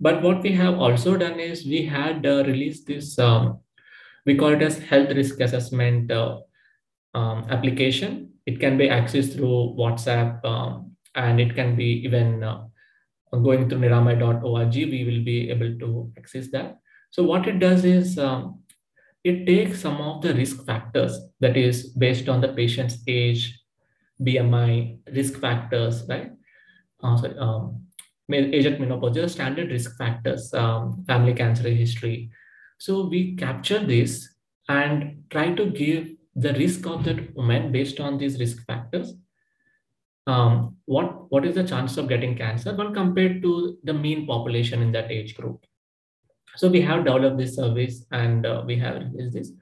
But 0.00 0.22
what 0.22 0.42
we 0.42 0.52
have 0.52 0.78
also 0.78 1.16
done 1.16 1.40
is 1.40 1.64
we 1.64 1.84
had 1.86 2.24
released 2.24 2.86
this, 2.86 3.18
um, 3.18 3.60
we 4.26 4.36
call 4.36 4.48
it 4.48 4.62
as 4.62 4.78
health 4.78 5.10
risk 5.10 5.40
assessment 5.40 6.10
uh, 6.10 6.38
um, 7.14 7.46
application. 7.50 8.30
It 8.46 8.60
can 8.60 8.76
be 8.76 8.88
accessed 8.88 9.34
through 9.34 9.76
WhatsApp 9.78 10.44
um, 10.44 10.92
and 11.14 11.40
it 11.40 11.54
can 11.54 11.76
be 11.76 12.04
even 12.04 12.42
uh, 12.42 12.64
going 13.42 13.68
through 13.68 13.80
niramai.org, 13.80 14.74
we 14.74 15.04
will 15.04 15.24
be 15.24 15.50
able 15.50 15.78
to 15.78 16.12
access 16.18 16.48
that. 16.52 16.78
So 17.10 17.22
what 17.22 17.46
it 17.46 17.58
does 17.58 17.84
is 17.84 18.18
um, 18.18 18.60
it 19.22 19.46
takes 19.46 19.80
some 19.80 20.00
of 20.00 20.22
the 20.22 20.34
risk 20.34 20.64
factors 20.66 21.18
that 21.40 21.56
is 21.56 21.88
based 21.88 22.28
on 22.28 22.40
the 22.40 22.48
patient's 22.48 22.98
age, 23.06 23.58
BMI, 24.20 24.98
risk 25.14 25.40
factors, 25.40 26.04
right? 26.08 26.30
Uh, 27.02 27.16
sorry, 27.16 27.38
um, 27.38 27.86
age 28.32 28.66
at 28.66 28.80
menopause, 28.80 29.14
just 29.14 29.34
standard 29.34 29.70
risk 29.70 29.96
factors, 29.96 30.52
um, 30.54 31.04
family 31.06 31.34
cancer 31.34 31.68
history. 31.68 32.30
So 32.84 33.06
we 33.06 33.34
capture 33.36 33.78
this 33.82 34.28
and 34.68 35.24
try 35.30 35.54
to 35.54 35.70
give 35.70 36.08
the 36.36 36.52
risk 36.52 36.84
of 36.86 37.04
that 37.04 37.34
woman 37.34 37.72
based 37.72 37.98
on 37.98 38.18
these 38.18 38.38
risk 38.38 38.62
factors. 38.66 39.14
Um, 40.26 40.76
what 40.84 41.30
what 41.30 41.46
is 41.46 41.54
the 41.54 41.64
chance 41.64 41.96
of 41.96 42.08
getting 42.08 42.36
cancer 42.36 42.74
when 42.74 42.92
compared 42.92 43.40
to 43.42 43.78
the 43.84 43.94
mean 43.94 44.26
population 44.26 44.82
in 44.82 44.92
that 44.92 45.10
age 45.10 45.34
group? 45.34 45.64
So 46.56 46.68
we 46.68 46.82
have 46.82 47.06
developed 47.06 47.38
this 47.38 47.56
service 47.56 48.04
and 48.10 48.44
uh, 48.44 48.62
we 48.66 48.76
have 48.80 48.96
released 48.96 49.32
this. 49.32 49.52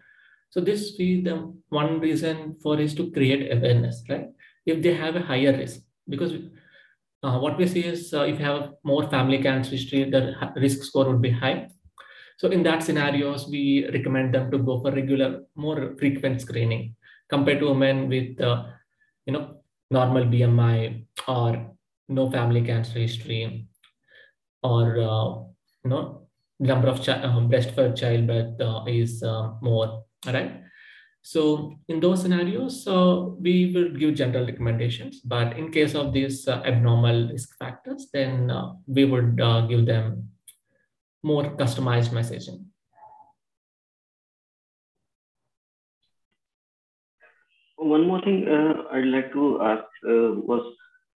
So 0.51 0.61
this 0.61 0.81
is 0.81 1.23
the 1.23 1.37
one 1.69 2.01
reason 2.01 2.57
for 2.61 2.81
is 2.81 2.93
to 2.97 3.13
create 3.13 3.53
awareness 3.57 4.03
right? 4.09 4.31
If 4.67 4.83
they 4.83 4.95
have 4.95 5.15
a 5.15 5.23
higher 5.23 5.57
risk 5.57 5.83
because 6.09 6.33
uh, 7.23 7.39
what 7.39 7.57
we 7.57 7.69
see 7.69 7.85
is 7.85 8.13
uh, 8.13 8.23
if 8.23 8.41
you 8.41 8.45
have 8.47 8.73
more 8.83 9.09
family 9.11 9.41
cancer 9.41 9.71
history 9.77 10.11
the 10.11 10.35
risk 10.57 10.83
score 10.83 11.07
would 11.09 11.23
be 11.23 11.31
high 11.31 11.69
so 12.39 12.49
in 12.49 12.63
that 12.63 12.83
scenarios 12.83 13.49
we 13.49 13.89
recommend 13.93 14.35
them 14.35 14.51
to 14.51 14.59
go 14.59 14.81
for 14.81 14.91
regular 14.93 15.43
more 15.55 15.95
frequent 15.99 16.41
screening 16.41 16.95
compared 17.29 17.61
to 17.61 17.69
women 17.69 18.09
with 18.09 18.41
uh, 18.41 18.65
you 19.27 19.33
know 19.33 19.63
normal 19.91 20.25
BMI 20.25 21.05
or 21.29 21.73
no 22.09 22.31
family 22.31 22.63
cancer 22.63 22.99
history 22.99 23.69
or 24.63 24.99
uh, 24.99 25.29
you 25.85 25.91
know 25.91 26.29
number 26.59 26.89
of 26.89 27.05
chi- 27.05 27.23
uh, 27.23 27.41
breast 27.41 27.75
for 27.75 27.93
childbirth 27.93 28.61
uh, 28.61 28.85
is 28.87 29.23
uh, 29.23 29.53
more 29.61 30.05
right? 30.27 30.63
So 31.25 31.79
in 31.89 32.01
those 32.01 32.23
scenarios 32.23 32.87
uh, 32.87 33.27
we 33.39 33.73
will 33.73 33.91
give 33.91 34.15
general 34.15 34.47
recommendations 34.47 35.21
but 35.21 35.57
in 35.57 35.71
case 35.71 35.95
of 35.95 36.13
these 36.13 36.49
uh, 36.49 36.63
abnormal 36.65 37.29
risk 37.29 37.57
factors 37.59 38.09
then 38.13 38.51
uh, 38.51 38.73
we 38.87 39.05
would 39.05 39.41
uh, 39.41 39.63
give 39.63 39.87
them 39.87 40.32
more 41.23 41.45
customized 41.57 42.11
messaging 42.11 42.61
One 47.83 48.07
more 48.07 48.21
thing 48.21 48.47
uh, 48.49 48.85
I'd 48.93 49.07
like 49.07 49.33
to 49.33 49.61
ask 49.61 49.83
uh, 50.07 50.39
was 50.49 50.63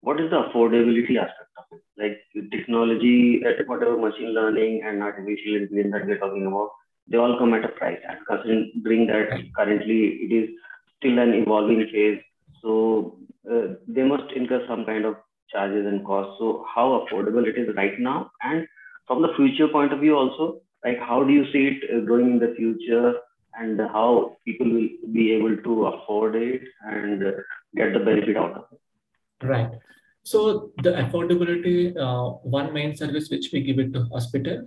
what 0.00 0.20
is 0.20 0.30
the 0.30 0.44
affordability 0.44 1.16
aspect 1.18 1.50
of 1.58 1.64
it? 1.72 1.82
Like 1.98 2.50
technology, 2.50 3.42
uh, 3.46 3.62
whatever 3.66 3.98
machine 3.98 4.32
learning 4.34 4.82
and 4.84 5.02
artificial 5.02 5.56
intelligence 5.56 5.92
that 5.92 6.06
we're 6.06 6.18
talking 6.18 6.46
about, 6.46 6.70
they 7.06 7.18
all 7.18 7.38
come 7.38 7.52
at 7.52 7.64
a 7.64 7.68
price. 7.68 7.98
And 8.08 8.18
considering 8.26 9.06
that 9.08 9.28
currently 9.56 10.00
it 10.24 10.32
is 10.32 10.50
still 10.98 11.18
an 11.18 11.34
evolving 11.34 11.86
phase, 11.92 12.20
so 12.62 13.18
uh, 13.50 13.74
they 13.86 14.02
must 14.02 14.32
incur 14.34 14.64
some 14.66 14.86
kind 14.86 15.04
of 15.04 15.16
charges 15.50 15.86
and 15.86 16.04
costs. 16.04 16.36
So 16.38 16.64
how 16.74 17.06
affordable 17.06 17.46
it 17.46 17.58
is 17.58 17.76
right 17.76 17.98
now, 17.98 18.30
and 18.42 18.66
from 19.06 19.22
the 19.22 19.32
future 19.36 19.68
point 19.68 19.92
of 19.92 20.00
view 20.00 20.16
also, 20.16 20.60
like 20.84 20.98
how 20.98 21.22
do 21.24 21.32
you 21.32 21.44
see 21.52 21.66
it 21.68 21.96
uh, 21.96 22.00
growing 22.04 22.32
in 22.32 22.38
the 22.38 22.54
future? 22.56 23.14
and 23.56 23.80
how 23.80 24.36
people 24.44 24.66
will 24.68 24.88
be 25.12 25.32
able 25.32 25.56
to 25.56 25.86
afford 25.86 26.34
it 26.36 26.62
and 26.84 27.22
get 27.76 27.92
the 27.92 28.00
benefit 28.00 28.36
out 28.36 28.52
of 28.52 28.64
it. 28.72 29.46
Right. 29.46 29.70
So 30.24 30.70
the 30.82 30.92
affordability, 30.92 31.96
uh, 31.96 32.38
one 32.42 32.72
main 32.72 32.96
service 32.96 33.28
which 33.30 33.50
we 33.52 33.62
give 33.62 33.78
it 33.78 33.92
to 33.92 34.04
hospital, 34.12 34.66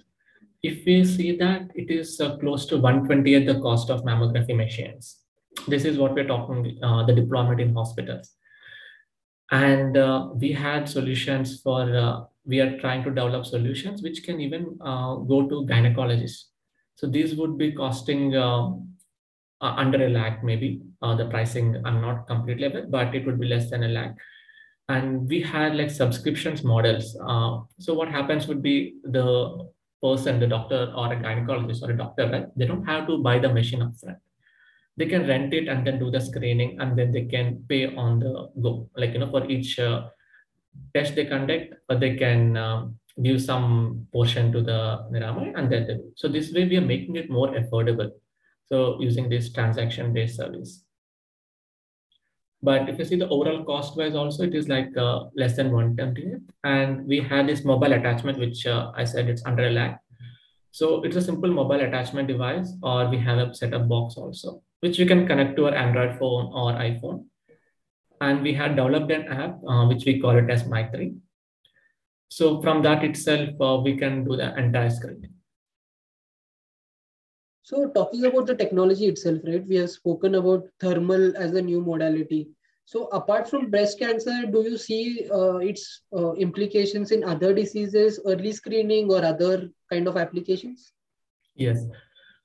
if 0.63 0.85
we 0.85 1.03
see 1.03 1.35
that 1.37 1.69
it 1.75 1.89
is 1.91 2.19
uh, 2.21 2.37
close 2.37 2.65
to 2.67 2.77
120 2.77 3.35
at 3.35 3.45
the 3.45 3.59
cost 3.59 3.89
of 3.89 4.03
mammography 4.03 4.55
machines. 4.55 5.17
This 5.67 5.85
is 5.85 5.97
what 5.97 6.13
we're 6.13 6.27
talking, 6.27 6.77
uh, 6.83 7.03
the 7.05 7.13
deployment 7.13 7.59
in 7.59 7.73
hospitals. 7.73 8.33
And 9.49 9.97
uh, 9.97 10.29
we 10.33 10.51
had 10.51 10.87
solutions 10.87 11.61
for, 11.61 11.81
uh, 11.95 12.23
we 12.47 12.59
are 12.59 12.79
trying 12.79 13.03
to 13.03 13.09
develop 13.09 13.45
solutions 13.45 14.01
which 14.01 14.23
can 14.23 14.39
even 14.39 14.77
uh, 14.81 15.15
go 15.15 15.47
to 15.47 15.65
gynecologists 15.71 16.45
so 16.97 17.05
these 17.05 17.35
would 17.35 17.57
be 17.59 17.71
costing 17.73 18.35
um, 18.35 18.89
uh, 19.61 19.73
under 19.77 20.03
a 20.03 20.09
lakh, 20.09 20.43
maybe. 20.43 20.81
Uh, 21.01 21.15
the 21.15 21.25
pricing, 21.25 21.79
I'm 21.85 22.01
not 22.01 22.25
completely 22.27 22.65
aware, 22.65 22.87
but 22.87 23.13
it 23.13 23.23
would 23.25 23.39
be 23.39 23.47
less 23.47 23.69
than 23.69 23.83
a 23.83 23.87
lakh. 23.87 24.15
And 24.89 25.27
we 25.29 25.41
had 25.41 25.75
like 25.75 25.91
subscriptions 25.91 26.63
models. 26.63 27.15
Uh, 27.21 27.59
so 27.77 27.93
what 27.93 28.09
happens 28.09 28.47
would 28.47 28.63
be 28.63 28.95
the 29.03 29.69
person, 30.01 30.39
the 30.39 30.47
doctor 30.47 30.91
or 30.95 31.13
a 31.13 31.17
gynecologist 31.17 31.83
or 31.83 31.91
a 31.91 31.97
doctor, 31.97 32.29
right? 32.31 32.47
They 32.55 32.65
don't 32.65 32.85
have 32.85 33.05
to 33.07 33.19
buy 33.19 33.37
the 33.37 33.53
machine 33.53 33.81
upfront. 33.81 34.17
They 34.95 35.05
can 35.05 35.27
rent 35.27 35.53
it 35.53 35.67
and 35.67 35.85
then 35.85 35.99
do 35.99 36.09
the 36.09 36.19
screening 36.19 36.79
and 36.79 36.97
then 36.97 37.11
they 37.11 37.25
can 37.25 37.63
pay 37.69 37.95
on 37.95 38.19
the 38.19 38.49
go. 38.59 38.89
Like, 38.95 39.13
you 39.13 39.19
know, 39.19 39.29
for 39.29 39.45
each 39.45 39.77
uh, 39.77 40.07
test 40.95 41.15
they 41.15 41.25
conduct, 41.25 41.73
but 41.87 41.99
they 41.99 42.15
can 42.15 42.57
um, 42.57 42.95
give 43.23 43.41
some 43.41 44.07
portion 44.13 44.51
to 44.51 44.61
the 44.61 45.05
Niramai 45.11 45.53
and 45.57 45.71
then 45.71 45.87
they 45.87 45.97
So 46.15 46.27
this 46.27 46.51
way 46.53 46.65
we 46.65 46.77
are 46.77 46.81
making 46.81 47.15
it 47.15 47.29
more 47.29 47.49
affordable. 47.49 48.11
So 48.65 48.99
using 48.99 49.29
this 49.29 49.51
transaction 49.51 50.13
based 50.13 50.37
service. 50.37 50.83
But 52.61 52.89
if 52.89 52.97
you 52.97 53.05
see 53.05 53.15
the 53.15 53.29
overall 53.29 53.63
cost 53.63 53.95
wise 53.95 54.15
also, 54.15 54.43
it 54.43 54.55
is 54.55 54.67
like 54.67 54.95
uh, 54.97 55.25
less 55.35 55.55
than 55.55 55.71
120. 55.71 56.43
And 56.63 57.05
we 57.07 57.19
had 57.19 57.47
this 57.47 57.63
mobile 57.63 57.93
attachment, 57.93 58.39
which 58.39 58.65
uh, 58.65 58.91
I 58.95 59.03
said 59.03 59.29
it's 59.29 59.45
under 59.45 59.67
a 59.67 59.71
lakh. 59.71 59.99
So 60.71 61.03
it's 61.03 61.15
a 61.15 61.21
simple 61.21 61.51
mobile 61.51 61.79
attachment 61.81 62.27
device, 62.27 62.73
or 62.81 63.09
we 63.09 63.19
have 63.19 63.37
a 63.37 63.53
setup 63.53 63.87
box 63.87 64.15
also, 64.17 64.61
which 64.81 64.99
you 64.99 65.05
can 65.05 65.27
connect 65.27 65.55
to 65.57 65.67
our 65.67 65.75
Android 65.75 66.17
phone 66.17 66.51
or 66.53 66.73
iPhone. 66.73 67.25
And 68.19 68.41
we 68.41 68.53
had 68.53 68.75
developed 68.75 69.11
an 69.11 69.27
app, 69.27 69.59
uh, 69.67 69.85
which 69.87 70.05
we 70.05 70.19
call 70.19 70.37
it 70.37 70.49
as 70.49 70.63
My3 70.63 71.15
so 72.29 72.61
from 72.61 72.81
that 72.83 73.03
itself, 73.03 73.49
uh, 73.61 73.77
we 73.83 73.97
can 73.97 74.23
do 74.23 74.35
the 74.35 74.55
entire 74.57 74.89
script. 74.89 75.27
So 77.63 77.89
talking 77.89 78.25
about 78.25 78.47
the 78.47 78.55
technology 78.55 79.07
itself, 79.07 79.39
right? 79.45 79.65
We 79.65 79.75
have 79.77 79.89
spoken 79.89 80.35
about 80.35 80.67
thermal 80.79 81.35
as 81.35 81.53
a 81.53 81.61
new 81.61 81.81
modality. 81.81 82.49
So 82.85 83.07
apart 83.07 83.49
from 83.49 83.69
breast 83.69 83.99
cancer, 83.99 84.45
do 84.49 84.61
you 84.61 84.77
see 84.77 85.27
uh, 85.29 85.57
its 85.57 86.03
uh, 86.15 86.33
implications 86.33 87.11
in 87.11 87.25
other 87.25 87.53
diseases, 87.53 88.21
early 88.25 88.53
screening 88.53 89.11
or 89.11 89.23
other 89.23 89.69
kind 89.91 90.07
of 90.07 90.15
applications? 90.15 90.93
Yes. 91.55 91.83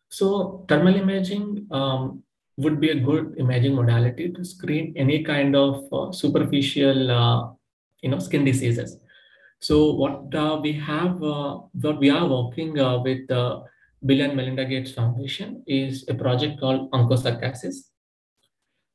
So 0.09 0.65
thermal 0.69 0.97
imaging 0.97 1.69
um, 1.71 2.25
would 2.57 2.81
be 2.81 2.91
a 2.91 2.95
good 2.95 3.35
imaging 3.39 3.75
modality 3.75 4.31
to 4.33 4.45
screen 4.45 4.93
any 4.97 5.23
kind 5.25 5.57
of 5.57 5.85
uh, 5.93 6.13
superficial, 6.13 7.11
uh, 7.11 7.51
you 8.03 8.11
know, 8.11 8.19
skin 8.19 8.45
diseases. 8.45 8.99
So 9.61 9.93
what 9.93 10.35
uh, 10.35 10.59
we 10.61 10.73
have, 10.73 11.23
uh, 11.23 11.61
what 11.73 11.99
we 11.99 12.11
are 12.11 12.27
working 12.27 12.79
uh, 12.79 12.99
with 12.99 13.29
the 13.29 13.63
Bill 14.05 14.21
and 14.21 14.37
Melinda 14.37 14.65
Gates 14.65 14.93
Foundation 14.93 15.63
is 15.67 16.05
a 16.09 16.15
project 16.15 16.59
called 16.59 16.91
onchocerciasis. 16.91 17.77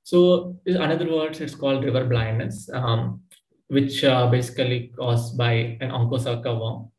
So 0.04 0.58
in 0.66 0.78
other 0.78 1.10
words, 1.10 1.40
it's 1.40 1.56
called 1.56 1.84
river 1.84 2.06
blindness, 2.06 2.70
um, 2.74 3.22
which 3.68 4.04
uh, 4.04 4.28
basically 4.28 4.92
caused 4.98 5.38
by 5.38 5.78
an 5.82 5.92
onchocerca 5.92 6.60
worm. 6.60 6.92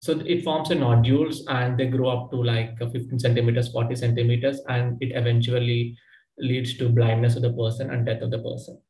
So 0.00 0.20
it 0.20 0.44
forms 0.44 0.70
a 0.70 0.76
nodules 0.76 1.44
and 1.48 1.78
they 1.78 1.86
grow 1.86 2.08
up 2.08 2.30
to 2.30 2.36
like 2.36 2.78
15 2.78 3.18
centimeters, 3.18 3.72
40 3.72 3.96
centimeters, 3.96 4.60
and 4.68 4.96
it 5.02 5.12
eventually 5.14 5.96
leads 6.38 6.76
to 6.78 6.88
blindness 6.88 7.34
of 7.34 7.42
the 7.42 7.52
person 7.52 7.90
and 7.90 8.06
death 8.06 8.22
of 8.22 8.30
the 8.30 8.38
person. 8.38 8.80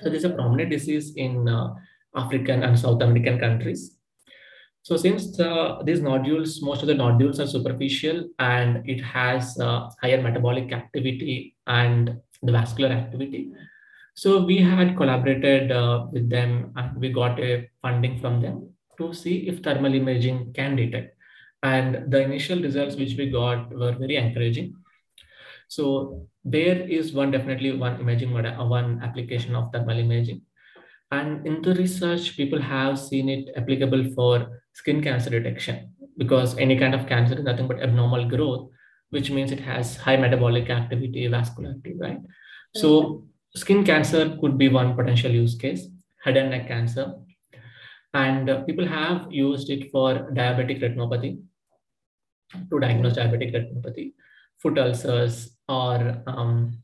So 0.00 0.08
there's 0.08 0.24
a 0.24 0.30
prominent 0.30 0.70
disease 0.70 1.14
in 1.16 1.46
uh, 1.46 1.74
African 2.16 2.62
and 2.62 2.78
South 2.78 3.02
American 3.02 3.38
countries. 3.38 3.96
So 4.82 4.96
since 4.96 5.38
uh, 5.38 5.82
these 5.84 6.00
nodules, 6.00 6.62
most 6.62 6.82
of 6.82 6.88
the 6.88 6.94
nodules 6.94 7.38
are 7.38 7.46
superficial 7.46 8.28
and 8.38 8.88
it 8.88 9.00
has 9.02 9.58
uh, 9.60 9.88
higher 10.02 10.20
metabolic 10.20 10.72
activity 10.72 11.54
and 11.66 12.18
the 12.42 12.52
vascular 12.52 12.90
activity. 12.90 13.50
So 14.14 14.44
we 14.44 14.58
had 14.58 14.96
collaborated 14.96 15.70
uh, 15.70 16.06
with 16.12 16.30
them 16.30 16.72
and 16.76 16.96
we 16.98 17.10
got 17.12 17.38
a 17.40 17.68
funding 17.82 18.20
from 18.20 18.40
them 18.40 18.73
to 18.98 19.12
see 19.12 19.48
if 19.48 19.62
thermal 19.62 19.94
imaging 19.94 20.52
can 20.54 20.76
detect. 20.76 21.16
And 21.62 22.10
the 22.12 22.22
initial 22.22 22.60
results 22.60 22.96
which 22.96 23.16
we 23.16 23.30
got 23.30 23.70
were 23.74 23.92
very 23.92 24.16
encouraging. 24.16 24.74
So 25.68 26.28
there 26.44 26.80
is 26.82 27.12
one 27.12 27.30
definitely 27.30 27.72
one 27.76 28.00
imaging 28.00 28.36
uh, 28.36 28.64
one 28.66 29.00
application 29.02 29.54
of 29.56 29.72
thermal 29.72 29.98
imaging 29.98 30.42
And 31.10 31.46
in 31.46 31.62
the 31.62 31.74
research, 31.74 32.36
people 32.36 32.60
have 32.60 32.98
seen 32.98 33.28
it 33.28 33.50
applicable 33.56 34.12
for 34.14 34.62
skin 34.74 35.02
cancer 35.02 35.30
detection 35.30 35.94
because 36.18 36.56
any 36.58 36.78
kind 36.78 36.94
of 36.94 37.06
cancer 37.06 37.36
is 37.38 37.44
nothing 37.44 37.68
but 37.68 37.82
abnormal 37.82 38.28
growth, 38.28 38.70
which 39.10 39.30
means 39.30 39.52
it 39.52 39.60
has 39.60 39.96
high 39.96 40.16
metabolic 40.16 40.70
activity, 40.70 41.28
vascularity, 41.28 41.98
right? 42.00 42.18
So 42.74 43.26
skin 43.56 43.84
cancer 43.84 44.36
could 44.40 44.58
be 44.58 44.68
one 44.68 44.96
potential 44.96 45.30
use 45.30 45.54
case, 45.56 45.86
head 46.24 46.36
and 46.36 46.50
neck 46.50 46.68
cancer. 46.68 47.14
And 48.14 48.48
uh, 48.48 48.62
people 48.62 48.86
have 48.86 49.26
used 49.30 49.70
it 49.70 49.90
for 49.90 50.30
diabetic 50.32 50.80
retinopathy, 50.80 51.42
to 52.70 52.78
diagnose 52.78 53.16
diabetic 53.16 53.52
retinopathy, 53.52 54.12
foot 54.62 54.78
ulcers, 54.78 55.56
or 55.68 56.22
um, 56.28 56.78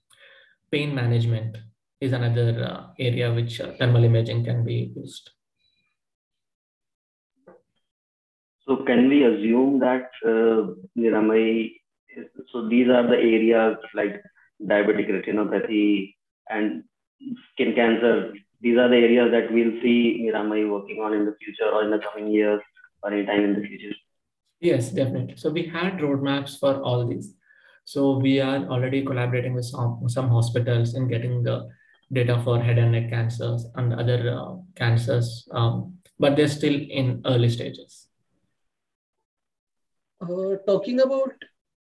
pain 0.72 0.94
management 0.94 1.56
is 2.00 2.12
another 2.12 2.64
uh, 2.64 2.86
area 2.98 3.32
which 3.32 3.60
uh, 3.60 3.72
thermal 3.78 4.04
imaging 4.04 4.44
can 4.44 4.64
be 4.64 4.92
used. 4.96 5.30
So 8.66 8.76
can 8.84 9.08
we 9.08 9.24
assume 9.24 9.80
that 9.80 10.10
uh, 10.24 10.74
Niramai, 10.98 11.72
so 12.52 12.68
these 12.68 12.88
are 12.88 13.06
the 13.06 13.16
areas 13.16 13.76
like 13.94 14.22
diabetic 14.62 15.10
retinopathy 15.10 16.14
and 16.48 16.84
skin 17.52 17.74
cancer. 17.74 18.32
These 18.60 18.76
are 18.78 18.88
the 18.88 18.96
areas 18.96 19.30
that 19.32 19.52
we'll 19.52 19.80
see 19.82 20.20
Niramai 20.22 20.70
working 20.70 21.00
on 21.00 21.14
in 21.14 21.24
the 21.24 21.34
future 21.42 21.70
or 21.72 21.82
in 21.84 21.90
the 21.90 21.98
coming 21.98 22.30
years 22.30 22.60
or 23.02 23.12
any 23.12 23.24
time 23.26 23.44
in 23.44 23.54
the 23.54 23.66
future. 23.66 23.94
Yes, 24.60 24.90
definitely. 24.90 25.36
So 25.36 25.50
we 25.50 25.66
had 25.66 25.94
roadmaps 25.98 26.58
for 26.58 26.82
all 26.82 27.06
these. 27.06 27.34
So 27.84 28.18
we 28.18 28.40
are 28.40 28.66
already 28.66 29.04
collaborating 29.04 29.54
with 29.54 29.64
some, 29.64 30.06
some 30.08 30.28
hospitals 30.28 30.94
and 30.94 31.08
getting 31.08 31.42
the 31.42 31.68
data 32.12 32.40
for 32.44 32.60
head 32.60 32.78
and 32.78 32.92
neck 32.92 33.10
cancers 33.10 33.66
and 33.76 33.94
other 33.94 34.36
uh, 34.36 34.56
cancers, 34.76 35.48
um, 35.52 35.94
but 36.18 36.36
they're 36.36 36.48
still 36.48 36.74
in 36.74 37.22
early 37.24 37.48
stages. 37.48 38.08
Uh, 40.20 40.56
talking 40.66 41.00
about 41.00 41.32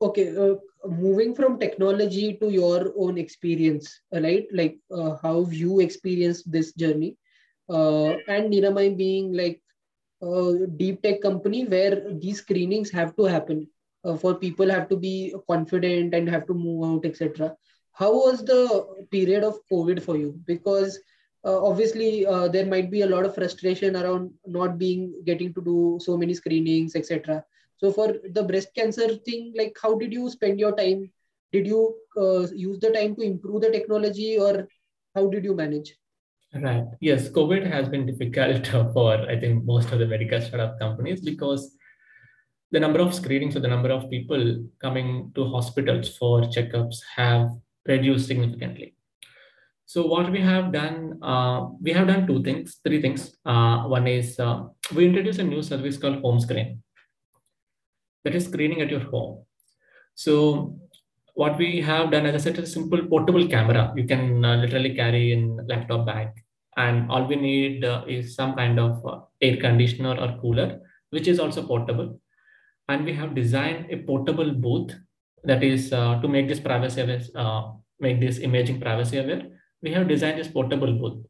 okay, 0.03 0.37
uh, 0.37 0.57
moving 0.89 1.35
from 1.35 1.59
technology 1.59 2.35
to 2.41 2.51
your 2.51 2.93
own 2.97 3.19
experience, 3.19 4.01
right? 4.13 4.47
Like 4.53 4.79
uh, 4.91 5.17
how 5.23 5.47
you 5.51 5.81
experienced 5.81 6.51
this 6.51 6.73
journey, 6.73 7.17
uh, 7.69 8.15
and 8.29 8.53
Niramai 8.53 8.97
being 8.97 9.33
like 9.33 9.63
a 10.23 10.67
deep 10.77 11.03
tech 11.03 11.21
company 11.21 11.67
where 11.67 12.13
these 12.13 12.39
screenings 12.39 12.91
have 12.91 13.15
to 13.17 13.25
happen 13.25 13.69
uh, 14.05 14.17
for 14.17 14.35
people 14.35 14.71
have 14.71 14.89
to 14.89 14.97
be 14.97 15.35
confident 15.49 16.15
and 16.15 16.29
have 16.29 16.47
to 16.47 16.55
move 16.55 16.85
out, 16.85 17.05
etc. 17.05 17.55
How 17.93 18.13
was 18.13 18.45
the 18.45 19.07
period 19.11 19.45
of 19.45 19.59
COVID 19.73 20.03
for 20.03 20.17
you? 20.17 20.39
Because 20.47 20.99
uh, 21.45 21.65
obviously 21.65 22.27
uh, 22.27 22.49
there 22.49 22.67
might 22.67 22.91
be 22.91 23.03
a 23.03 23.07
lot 23.07 23.25
of 23.25 23.35
frustration 23.35 23.97
around 23.97 24.33
not 24.47 24.79
being 24.79 25.15
getting 25.25 25.55
to 25.55 25.63
do 25.63 25.99
so 26.03 26.17
many 26.17 26.35
screenings, 26.35 26.97
etc 26.97 27.45
so 27.79 27.93
for 27.93 28.15
the 28.33 28.43
breast 28.43 28.75
cancer 28.75 29.09
thing 29.17 29.53
like 29.57 29.77
how 29.81 29.95
did 29.95 30.13
you 30.13 30.29
spend 30.31 30.59
your 30.59 30.75
time? 30.75 31.11
Did 31.53 31.67
you 31.67 31.97
uh, 32.17 32.47
use 32.49 32.81
the 32.81 32.91
time 32.91 33.15
to 33.17 33.23
improve 33.23 33.63
the 33.63 33.71
technology 33.71 34.39
or 34.39 34.69
how 35.15 35.29
did 35.29 35.45
you 35.45 35.55
manage? 35.55 35.95
Right. 36.55 36.85
Yes 37.01 37.29
covid 37.29 37.71
has 37.71 37.89
been 37.89 38.07
difficult 38.07 38.67
for 38.95 39.15
i 39.31 39.39
think 39.39 39.65
most 39.65 39.93
of 39.93 39.99
the 39.99 40.07
medical 40.07 40.41
startup 40.41 40.79
companies 40.79 41.21
because 41.21 41.77
the 42.73 42.81
number 42.81 43.01
of 43.01 43.15
screenings 43.15 43.57
or 43.57 43.61
the 43.61 43.69
number 43.69 43.91
of 43.91 44.09
people 44.11 44.65
coming 44.81 45.33
to 45.35 45.49
hospitals 45.51 46.17
for 46.17 46.43
checkups 46.43 46.97
have 47.15 47.51
reduced 47.87 48.27
significantly. 48.27 48.95
So 49.85 50.07
what 50.07 50.33
we 50.33 50.41
have 50.41 50.73
done, 50.73 51.21
uh, 51.23 51.67
we 51.81 51.93
have 51.93 52.09
done 52.09 52.27
two 52.27 52.43
things, 52.43 52.81
three 52.85 53.01
things. 53.01 53.37
Uh, 53.45 53.85
one 53.85 54.09
is 54.09 54.41
uh, 54.41 54.65
we 54.95 55.07
introduced 55.07 55.39
a 55.39 55.45
new 55.45 55.63
service 55.63 55.97
called 55.97 56.21
Home 56.23 56.41
Screen 56.41 56.83
that 58.27 58.35
is 58.35 58.47
screening 58.47 58.81
at 58.83 58.91
your 58.91 59.05
home. 59.13 59.45
So 60.17 60.35
what 61.35 61.57
we 61.59 61.81
have 61.83 62.11
done, 62.11 62.27
as 62.27 62.35
I 62.35 62.39
said, 62.39 62.59
is 62.59 62.69
a 62.69 62.73
simple 62.73 63.07
portable 63.07 63.47
camera. 63.47 63.93
You 63.95 64.05
can 64.05 64.45
uh, 64.45 64.57
literally 64.57 64.95
carry 64.95 65.33
in 65.33 65.65
laptop 65.69 66.07
bag. 66.07 66.29
And 66.77 67.11
all 67.11 67.25
we 67.27 67.37
need 67.37 67.85
uh, 67.85 68.03
is 68.09 68.35
some 68.35 68.55
kind 68.55 68.81
of 68.81 69.05
uh, 69.07 69.21
air 69.41 69.57
conditioner 69.59 70.15
or 70.19 70.39
cooler, 70.41 70.81
which 71.11 71.29
is 71.29 71.39
also 71.39 71.63
portable. 71.67 72.21
And 72.89 73.05
we 73.05 73.13
have 73.13 73.35
designed 73.35 73.87
a 73.91 73.99
portable 73.99 74.53
booth 74.53 74.93
that 75.45 75.63
is 75.63 75.93
uh, 75.93 76.21
to 76.21 76.29
make 76.29 76.49
this 76.49 76.61
privacy 76.61 77.03
aware, 77.03 77.23
uh, 77.37 77.73
make 78.01 78.21
this 78.21 78.39
imaging 78.41 78.81
privacy 78.81 79.19
aware. 79.19 79.43
We 79.83 79.93
have 79.93 80.09
designed 80.09 80.39
this 80.41 80.49
portable 80.49 80.93
booth, 80.95 81.25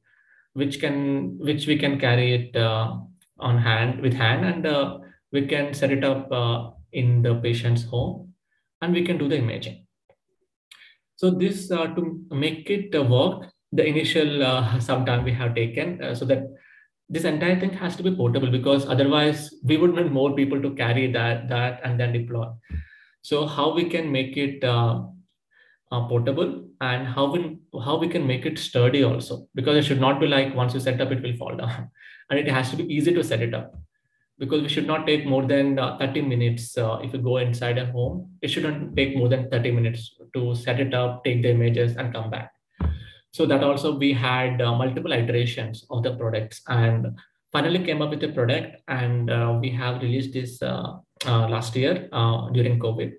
which 0.55 0.81
can 0.81 1.39
which 1.39 1.67
we 1.67 1.77
can 1.77 2.01
carry 2.01 2.29
it 2.35 2.57
uh, 2.57 2.97
on 3.39 3.59
hand 3.59 4.01
with 4.01 4.15
hand, 4.15 4.45
and 4.45 5.03
we 5.33 5.47
can 5.47 5.75
set 5.75 5.93
it 5.93 6.05
up 6.05 6.33
in 7.03 7.23
the 7.23 7.35
patient's 7.47 7.85
home 7.85 8.33
and 8.83 8.93
we 8.93 9.05
can 9.05 9.19
do 9.19 9.29
the 9.29 9.39
imaging. 9.39 9.87
So 11.17 11.31
this 11.31 11.71
uh, 11.71 11.87
to 11.95 12.21
make 12.31 12.71
it 12.71 12.95
uh, 12.95 13.03
work, 13.03 13.51
the 13.73 13.87
initial 13.87 14.45
uh, 14.45 14.79
some 14.81 15.07
time 15.07 15.25
we 15.25 15.33
have 15.33 15.55
taken 15.55 16.03
uh, 16.03 16.15
so 16.15 16.25
that 16.27 16.45
this 17.09 17.25
entire 17.25 17.59
thing 17.59 17.71
has 17.71 17.97
to 17.97 18.03
be 18.03 18.15
portable 18.15 18.51
because 18.51 18.87
otherwise 18.87 19.55
we 19.63 19.77
would 19.77 19.95
need 19.95 20.11
more 20.11 20.35
people 20.35 20.61
to 20.61 20.75
carry 20.75 21.11
that 21.13 21.49
that 21.49 21.81
and 21.85 22.01
then 22.01 22.13
deploy. 22.13 22.47
So 23.23 23.47
how 23.47 23.75
we 23.75 23.89
can 23.89 24.11
make 24.13 24.37
it 24.37 24.65
uh, 24.65 25.03
uh, 25.93 26.09
portable 26.09 26.65
and 26.81 27.07
how 27.07 27.27
we 27.33 27.59
how 27.85 27.97
we 27.97 28.09
can 28.09 28.27
make 28.27 28.47
it 28.47 28.59
sturdy 28.59 29.03
also 29.05 29.47
because 29.55 29.77
it 29.77 29.85
should 29.85 30.01
not 30.01 30.21
be 30.21 30.27
like 30.27 30.55
once 30.55 30.75
you 30.75 30.81
set 30.81 31.01
up 31.01 31.13
it 31.13 31.23
will 31.23 31.37
fall 31.37 31.57
down 31.57 31.91
and 32.31 32.39
it 32.39 32.49
has 32.49 32.71
to 32.71 32.77
be 32.77 32.85
easy 32.95 33.15
to 33.15 33.23
set 33.23 33.41
it 33.41 33.55
up 33.55 33.75
because 34.39 34.63
we 34.63 34.69
should 34.69 34.87
not 34.87 35.07
take 35.07 35.27
more 35.27 35.45
than 35.47 35.79
uh, 35.79 35.97
30 35.99 36.23
minutes 36.23 36.77
uh, 36.77 36.99
if 37.03 37.13
you 37.13 37.19
go 37.19 37.39
inside 37.39 37.79
a 37.79 37.87
home 37.87 38.31
it 38.43 38.49
shouldn't 38.49 38.95
take 38.97 39.17
more 39.17 39.29
than 39.29 39.49
30 39.51 39.71
minutes 39.71 40.17
to 40.35 40.55
set 40.55 40.81
it 40.81 40.93
up 40.95 41.25
take 41.25 41.43
the 41.43 41.51
images 41.51 41.97
and 41.97 42.13
come 42.13 42.31
back. 42.31 42.53
So 43.33 43.45
that 43.47 43.63
also 43.63 43.99
we 43.99 44.13
had 44.13 44.63
uh, 44.63 44.75
multiple 44.75 45.13
iterations 45.13 45.85
of 45.91 46.03
the 46.03 46.15
products 46.17 46.63
and 46.69 47.19
finally 47.53 47.85
came 47.85 48.01
up 48.01 48.11
with 48.11 48.25
a 48.25 48.29
product 48.29 48.83
and 48.89 49.31
uh, 49.31 49.59
we 49.61 49.71
have 49.71 50.01
released 50.03 50.33
this 50.33 50.63
uh, 50.63 50.97
uh, 51.27 51.49
last 51.49 51.77
year 51.77 52.09
during 52.53 52.79
covid. 52.79 53.13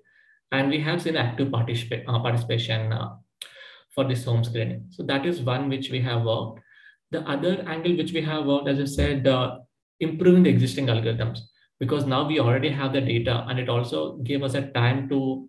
And 0.50 0.70
we 0.70 0.80
have 0.80 1.02
seen 1.02 1.16
active 1.16 1.48
particip- 1.48 2.04
participation 2.06 2.92
for 3.94 4.04
this 4.04 4.24
home 4.24 4.42
screening. 4.42 4.86
So 4.90 5.02
that 5.04 5.26
is 5.26 5.40
one 5.40 5.68
which 5.68 5.90
we 5.90 6.00
have 6.00 6.22
worked. 6.22 6.60
The 7.10 7.20
other 7.28 7.64
angle 7.68 7.96
which 7.96 8.12
we 8.12 8.22
have 8.22 8.44
worked 8.44 8.68
as 8.68 8.80
i 8.80 8.84
said 8.84 9.24
improving 10.00 10.42
the 10.42 10.50
existing 10.50 10.86
algorithms 10.86 11.40
because 11.80 12.06
now 12.06 12.26
we 12.26 12.40
already 12.40 12.68
have 12.68 12.92
the 12.92 13.00
data 13.00 13.44
and 13.48 13.58
it 13.58 13.68
also 13.68 14.16
gave 14.18 14.42
us 14.42 14.54
a 14.54 14.62
time 14.72 15.08
to 15.08 15.48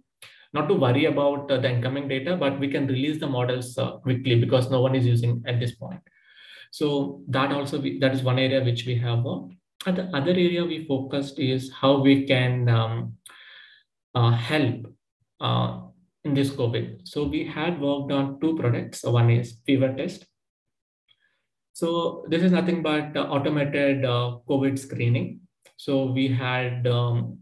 not 0.54 0.68
to 0.68 0.74
worry 0.74 1.06
about 1.06 1.52
uh, 1.52 1.58
the 1.58 1.70
incoming 1.70 2.08
data 2.08 2.36
but 2.36 2.60
we 2.60 2.68
can 2.68 2.88
release 2.88 3.20
the 3.20 3.28
models 3.28 3.78
uh, 3.78 3.92
quickly 3.98 4.36
because 4.36 4.70
no 4.72 4.82
one 4.82 4.96
is 4.96 5.06
using 5.06 5.44
at 5.48 5.60
this 5.60 5.76
point. 5.76 6.02
So 6.72 7.22
that 7.28 7.52
also 7.52 7.80
we, 7.80 8.00
that 8.00 8.14
is 8.14 8.24
one 8.24 8.40
area 8.40 8.64
which 8.64 8.86
we 8.86 8.96
have 8.96 9.24
worked 9.24 9.54
and 9.86 9.98
the 9.98 10.06
other 10.16 10.32
area 10.32 10.66
we 10.66 10.86
focused 10.86 11.40
is 11.40 11.72
how 11.72 12.00
we 12.00 12.26
can 12.26 12.68
um, 12.68 13.14
uh, 14.14 14.32
help 14.32 14.88
uh, 15.40 15.82
in 16.24 16.34
this 16.34 16.50
covid. 16.50 17.08
So 17.08 17.24
we 17.24 17.46
had 17.46 17.80
worked 17.80 18.12
on 18.12 18.40
two 18.42 18.58
products. 18.58 19.04
One 19.04 19.30
is 19.30 19.60
fever 19.66 19.94
test 19.96 20.26
so 21.80 22.26
this 22.28 22.44
is 22.44 22.52
nothing 22.52 22.82
but 22.84 23.16
uh, 23.16 23.22
automated 23.36 24.04
uh, 24.04 24.40
COVID 24.50 24.78
screening. 24.78 25.40
So 25.78 26.12
we 26.12 26.28
had, 26.28 26.86
um, 26.88 27.38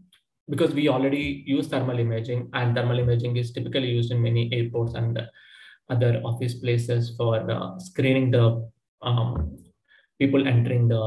because 0.48 0.72
we 0.74 0.88
already 0.88 1.42
use 1.44 1.66
thermal 1.66 1.98
imaging 1.98 2.48
and 2.52 2.76
thermal 2.76 3.00
imaging 3.00 3.36
is 3.36 3.50
typically 3.50 3.88
used 3.88 4.12
in 4.12 4.22
many 4.22 4.48
airports 4.52 4.94
and 4.94 5.18
other 5.90 6.22
office 6.24 6.54
places 6.54 7.16
for 7.16 7.50
uh, 7.50 7.80
screening 7.80 8.30
the 8.30 8.70
um, 9.02 9.58
people 10.20 10.46
entering 10.46 10.86
the 10.86 11.02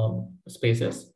spaces. 0.50 1.14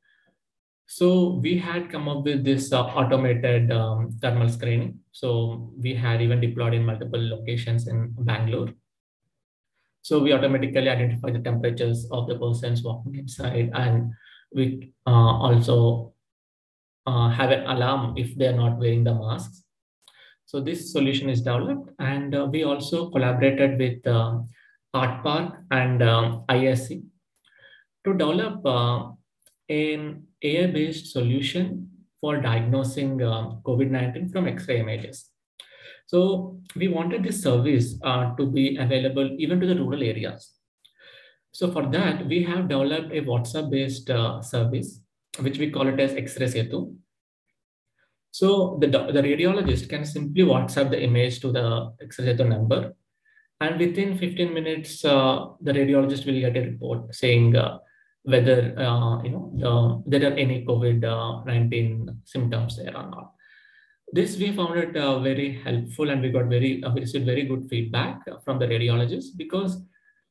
So 0.87 1.39
we 1.43 1.57
had 1.57 1.89
come 1.89 2.07
up 2.07 2.23
with 2.23 2.45
this 2.45 2.71
uh, 2.71 2.83
automated 2.83 3.73
um, 3.73 4.17
thermal 4.21 4.47
screening. 4.47 4.99
So 5.11 5.73
we 5.77 5.93
had 5.93 6.21
even 6.21 6.39
deployed 6.39 6.75
in 6.75 6.85
multiple 6.85 7.19
locations 7.19 7.89
in 7.89 8.15
Bangalore. 8.19 8.69
So 10.05 10.19
we 10.19 10.33
automatically 10.33 10.87
identify 10.87 11.31
the 11.31 11.39
temperatures 11.39 12.07
of 12.11 12.27
the 12.27 12.37
persons 12.37 12.83
walking 12.83 13.15
inside 13.15 13.71
and 13.73 14.13
we 14.53 14.93
uh, 15.07 15.33
also 15.47 16.13
uh, 17.07 17.29
have 17.29 17.49
an 17.49 17.65
alarm 17.65 18.13
if 18.15 18.35
they're 18.37 18.55
not 18.55 18.77
wearing 18.77 19.03
the 19.03 19.15
masks. 19.15 19.63
So 20.45 20.61
this 20.61 20.91
solution 20.91 21.27
is 21.27 21.41
developed 21.41 21.89
and 21.97 22.35
uh, 22.35 22.45
we 22.45 22.63
also 22.63 23.09
collaborated 23.09 23.79
with 23.79 24.05
uh, 24.05 24.41
ArtPark 24.95 25.63
and 25.71 26.03
um, 26.03 26.43
ISC 26.49 27.01
to 28.05 28.13
develop 28.13 28.63
uh, 28.63 29.09
an 29.69 30.27
AI-based 30.43 31.13
solution 31.13 31.89
for 32.21 32.37
diagnosing 32.37 33.23
um, 33.23 33.59
COVID-19 33.65 34.31
from 34.31 34.47
X-ray 34.49 34.81
images. 34.81 35.31
So 36.07 36.59
we 36.75 36.87
wanted 36.87 37.23
this 37.23 37.41
service 37.41 37.95
uh, 38.03 38.35
to 38.35 38.45
be 38.45 38.77
available 38.77 39.35
even 39.39 39.59
to 39.59 39.67
the 39.67 39.75
rural 39.75 40.03
areas. 40.03 40.51
So 41.51 41.71
for 41.71 41.85
that, 41.87 42.25
we 42.27 42.43
have 42.43 42.67
developed 42.67 43.13
a 43.13 43.21
WhatsApp-based 43.21 44.09
uh, 44.09 44.41
service, 44.41 44.99
which 45.39 45.57
we 45.57 45.71
call 45.71 45.87
it 45.87 45.99
as 45.99 46.13
X-ray 46.13 46.47
Setu. 46.47 46.95
So 48.31 48.77
the, 48.81 48.87
the 48.87 49.21
radiologist 49.21 49.87
can 49.89 50.03
simply 50.03 50.43
WhatsApp 50.43 50.89
the 50.89 51.01
image 51.01 51.39
to 51.39 51.53
the 51.53 51.93
X-ray 52.01 52.25
Setu 52.25 52.47
number. 52.47 52.93
And 53.61 53.79
within 53.79 54.17
15 54.17 54.53
minutes, 54.53 55.05
uh, 55.05 55.45
the 55.61 55.71
radiologist 55.71 56.25
will 56.25 56.41
get 56.41 56.57
a 56.57 56.61
report 56.61 57.15
saying 57.15 57.55
uh, 57.55 57.77
whether 58.23 58.77
uh, 58.77 59.21
you 59.23 59.29
know 59.29 60.03
the, 60.05 60.19
there 60.19 60.29
are 60.29 60.35
any 60.35 60.65
COVID-19 60.65 62.17
symptoms 62.25 62.77
there 62.77 62.97
or 62.97 63.09
not. 63.09 63.34
This 64.15 64.37
we 64.37 64.53
found 64.55 64.77
it 64.79 64.95
uh, 64.95 65.19
very 65.19 65.61
helpful, 65.61 66.09
and 66.09 66.21
we 66.21 66.29
got 66.29 66.45
very 66.45 66.81
uh, 66.81 66.89
we 66.93 67.01
received 67.01 67.25
very 67.25 67.43
good 67.43 67.67
feedback 67.69 68.21
from 68.45 68.59
the 68.59 68.65
radiologists 68.65 69.31
because 69.35 69.81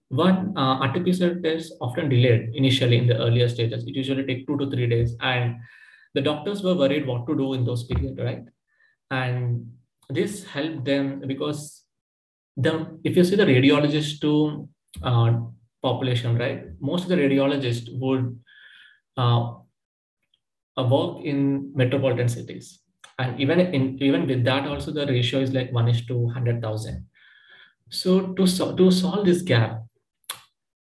one 0.09 0.57
uh, 0.57 0.79
RT-PCR 0.87 1.43
test 1.43 1.75
often 1.83 2.09
delayed 2.09 2.55
initially 2.55 2.97
in 2.97 3.07
the 3.07 3.19
earlier 3.19 3.47
stages. 3.47 3.85
It 3.87 3.95
usually 3.95 4.25
take 4.25 4.47
two 4.47 4.57
to 4.57 4.71
three 4.71 4.87
days, 4.87 5.15
and 5.21 5.57
the 6.15 6.23
doctors 6.23 6.63
were 6.63 6.75
worried 6.75 7.07
what 7.07 7.27
to 7.27 7.37
do 7.37 7.53
in 7.53 7.67
those 7.67 7.85
periods, 7.85 8.19
right? 8.19 8.45
And 9.11 9.71
this 10.09 10.45
helped 10.45 10.87
them 10.87 11.21
because 11.27 11.83
the 12.57 12.99
if 13.05 13.19
you 13.19 13.25
see 13.25 13.37
the 13.37 13.51
radiologist 13.51 14.23
to 14.23 14.67
uh, 15.03 15.41
population, 15.83 16.39
right? 16.39 16.65
Most 16.81 17.03
of 17.03 17.11
the 17.11 17.17
radiologists 17.17 17.93
would 18.01 18.33
uh, 19.19 19.53
uh 20.79 20.89
work 20.95 21.23
in 21.23 21.71
metropolitan 21.75 22.31
cities, 22.31 22.81
and 23.19 23.41
even 23.41 23.61
in 23.61 24.03
even 24.03 24.27
with 24.27 24.45
that, 24.45 24.67
also 24.67 24.91
the 24.91 25.07
ratio 25.07 25.41
is 25.41 25.53
like 25.53 25.73
one 25.73 25.89
is 25.89 26.05
to 26.07 26.29
hundred 26.29 26.61
thousand. 26.61 27.07
So 27.91 28.33
to 28.35 28.47
so, 28.47 28.75
to 28.75 28.91
solve 28.91 29.27
this 29.27 29.43
gap, 29.43 29.83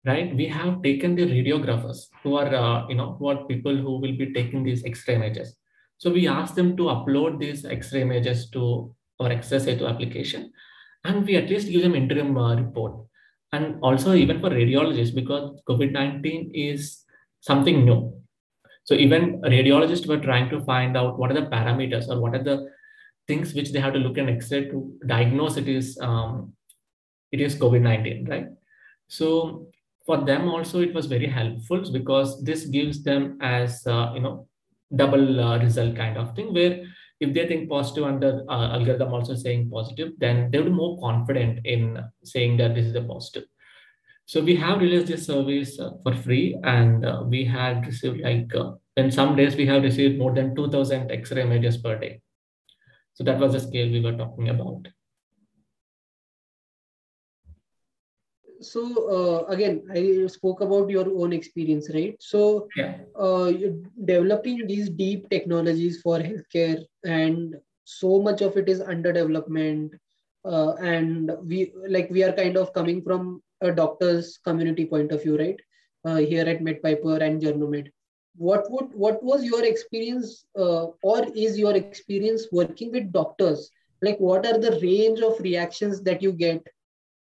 right 0.05 0.35
we 0.35 0.47
have 0.47 0.83
taken 0.83 1.15
the 1.15 1.25
radiographers 1.25 2.05
who 2.23 2.35
are 2.35 2.53
uh, 2.53 2.87
you 2.87 2.95
know 2.95 3.15
who 3.17 3.29
are 3.29 3.45
people 3.45 3.75
who 3.75 3.99
will 3.99 4.15
be 4.17 4.33
taking 4.33 4.63
these 4.63 4.85
x-ray 4.85 5.15
images. 5.15 5.55
So 5.97 6.11
we 6.11 6.27
ask 6.27 6.55
them 6.55 6.77
to 6.77 6.83
upload 6.83 7.39
these 7.39 7.65
x-ray 7.65 8.01
images 8.01 8.49
to 8.51 8.95
our 9.19 9.31
X-ray 9.31 9.59
Setu 9.59 9.89
application 9.89 10.51
and 11.03 11.25
we 11.25 11.35
at 11.35 11.49
least 11.49 11.69
give 11.69 11.81
them 11.81 11.95
interim 11.95 12.37
uh, 12.37 12.55
report. 12.55 13.05
And 13.51 13.79
also 13.81 14.13
even 14.13 14.39
for 14.39 14.49
radiologists 14.49 15.13
because 15.13 15.59
covid-19 15.67 16.51
is 16.53 17.03
something 17.41 17.83
new 17.83 18.18
so 18.89 18.95
even 18.95 19.39
radiologists 19.41 20.07
were 20.07 20.17
trying 20.17 20.49
to 20.49 20.59
find 20.61 20.97
out 20.97 21.19
what 21.19 21.29
are 21.29 21.39
the 21.39 21.49
parameters 21.49 22.07
or 22.09 22.19
what 22.19 22.33
are 22.33 22.43
the 22.43 22.71
things 23.27 23.53
which 23.53 23.71
they 23.71 23.79
have 23.79 23.93
to 23.93 23.99
look 23.99 24.17
in 24.17 24.29
x-ray 24.29 24.61
to 24.69 24.79
diagnose 25.05 25.57
it 25.57 25.67
is 25.67 25.95
um, 26.01 26.53
it 27.31 27.39
is 27.39 27.55
covid-19 27.55 28.27
right? 28.27 28.47
So 29.07 29.67
for 30.07 30.17
them 30.29 30.49
also 30.49 30.81
it 30.81 30.95
was 30.95 31.05
very 31.05 31.27
helpful 31.27 31.83
because 31.91 32.43
this 32.43 32.65
gives 32.65 33.03
them 33.03 33.37
as 33.41 33.85
uh, 33.85 34.11
you 34.15 34.21
know 34.21 34.47
double 34.95 35.39
uh, 35.39 35.59
result 35.59 35.95
kind 35.95 36.17
of 36.17 36.35
thing 36.35 36.51
where 36.51 36.83
if 37.19 37.31
they 37.35 37.45
think 37.47 37.69
positive 37.69 38.07
and 38.07 38.23
the 38.23 38.43
uh, 38.49 38.73
algorithm 38.73 39.13
also 39.13 39.35
saying 39.35 39.69
positive 39.69 40.13
then 40.17 40.49
they 40.49 40.57
will 40.57 40.71
be 40.71 40.81
more 40.81 40.99
confident 40.99 41.63
in 41.63 42.03
saying 42.23 42.57
that 42.57 42.73
this 42.73 42.87
is 42.87 42.95
a 42.95 43.03
positive 43.03 43.43
so 44.29 44.41
we 44.41 44.55
have 44.55 44.79
released 44.79 45.07
this 45.07 45.25
service 45.25 45.79
uh, 45.79 45.89
for 46.03 46.13
free 46.13 46.55
and 46.63 47.03
uh, 47.03 47.23
we 47.25 47.43
had 47.43 47.83
received 47.87 48.19
like 48.21 48.53
uh, 48.55 48.73
in 48.95 49.09
some 49.11 49.35
days 49.35 49.55
we 49.55 49.65
have 49.65 49.81
received 49.81 50.19
more 50.19 50.31
than 50.31 50.55
2000 50.55 51.09
x-ray 51.11 51.41
images 51.41 51.77
per 51.77 51.97
day. 51.97 52.21
So 53.15 53.23
that 53.23 53.39
was 53.39 53.53
the 53.53 53.59
scale 53.59 53.89
we 53.89 54.01
were 54.01 54.15
talking 54.15 54.49
about. 54.49 54.87
So 58.61 58.83
uh, 59.17 59.51
again 59.55 59.81
i 59.95 60.27
spoke 60.27 60.61
about 60.61 60.91
your 60.91 61.07
own 61.23 61.33
experience 61.33 61.89
right? 61.91 62.15
So 62.19 62.67
yeah. 62.75 62.97
uh, 63.17 63.51
developing 64.05 64.67
these 64.67 64.91
deep 64.91 65.27
technologies 65.31 66.01
for 66.03 66.19
healthcare 66.19 66.83
and 67.03 67.55
so 67.83 68.21
much 68.21 68.41
of 68.41 68.57
it 68.57 68.69
is 68.69 68.79
under 68.79 69.11
development 69.11 69.95
uh, 70.45 70.73
and 70.73 71.31
we 71.43 71.73
like 71.87 72.11
we 72.11 72.23
are 72.23 72.33
kind 72.33 72.57
of 72.57 72.71
coming 72.73 73.01
from 73.01 73.41
a 73.61 73.71
doctor's 73.71 74.39
community 74.43 74.85
point 74.85 75.11
of 75.11 75.23
view 75.23 75.37
right? 75.37 75.59
Uh, 76.05 76.17
here 76.17 76.45
at 76.45 76.61
medpiper 76.61 77.21
and 77.21 77.41
Journomed 77.41 77.91
what 78.39 78.71
would 78.71 78.93
what 78.93 79.21
was 79.21 79.43
your 79.43 79.65
experience 79.65 80.45
uh, 80.57 80.85
or 81.03 81.25
is 81.35 81.59
your 81.59 81.75
experience 81.75 82.47
working 82.51 82.91
with 82.91 83.11
doctors? 83.11 83.69
Like 84.01 84.17
what 84.17 84.45
are 84.45 84.57
the 84.57 84.79
range 84.81 85.19
of 85.19 85.39
reactions 85.41 86.01
that 86.03 86.21
you 86.21 86.31
get? 86.31 86.65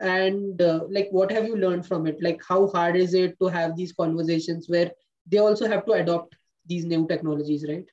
And 0.01 0.61
uh, 0.61 0.81
like 0.90 1.09
what 1.12 1.31
have 1.31 1.47
you 1.47 1.57
learned 1.57 1.87
from 1.87 2.09
it? 2.09 2.20
Like 2.20 2.42
how 2.47 2.66
hard 2.66 2.97
is 2.97 3.14
it 3.14 3.38
to 3.40 3.47
have 3.47 3.77
these 3.77 3.92
conversations 3.92 4.68
where 4.68 4.90
they 5.27 5.38
also 5.38 5.68
have 5.68 5.87
to 5.87 5.92
adopt 5.92 6.35
these 6.66 6.85
new 6.85 7.07
technologies 7.07 7.64
right? 7.68 7.87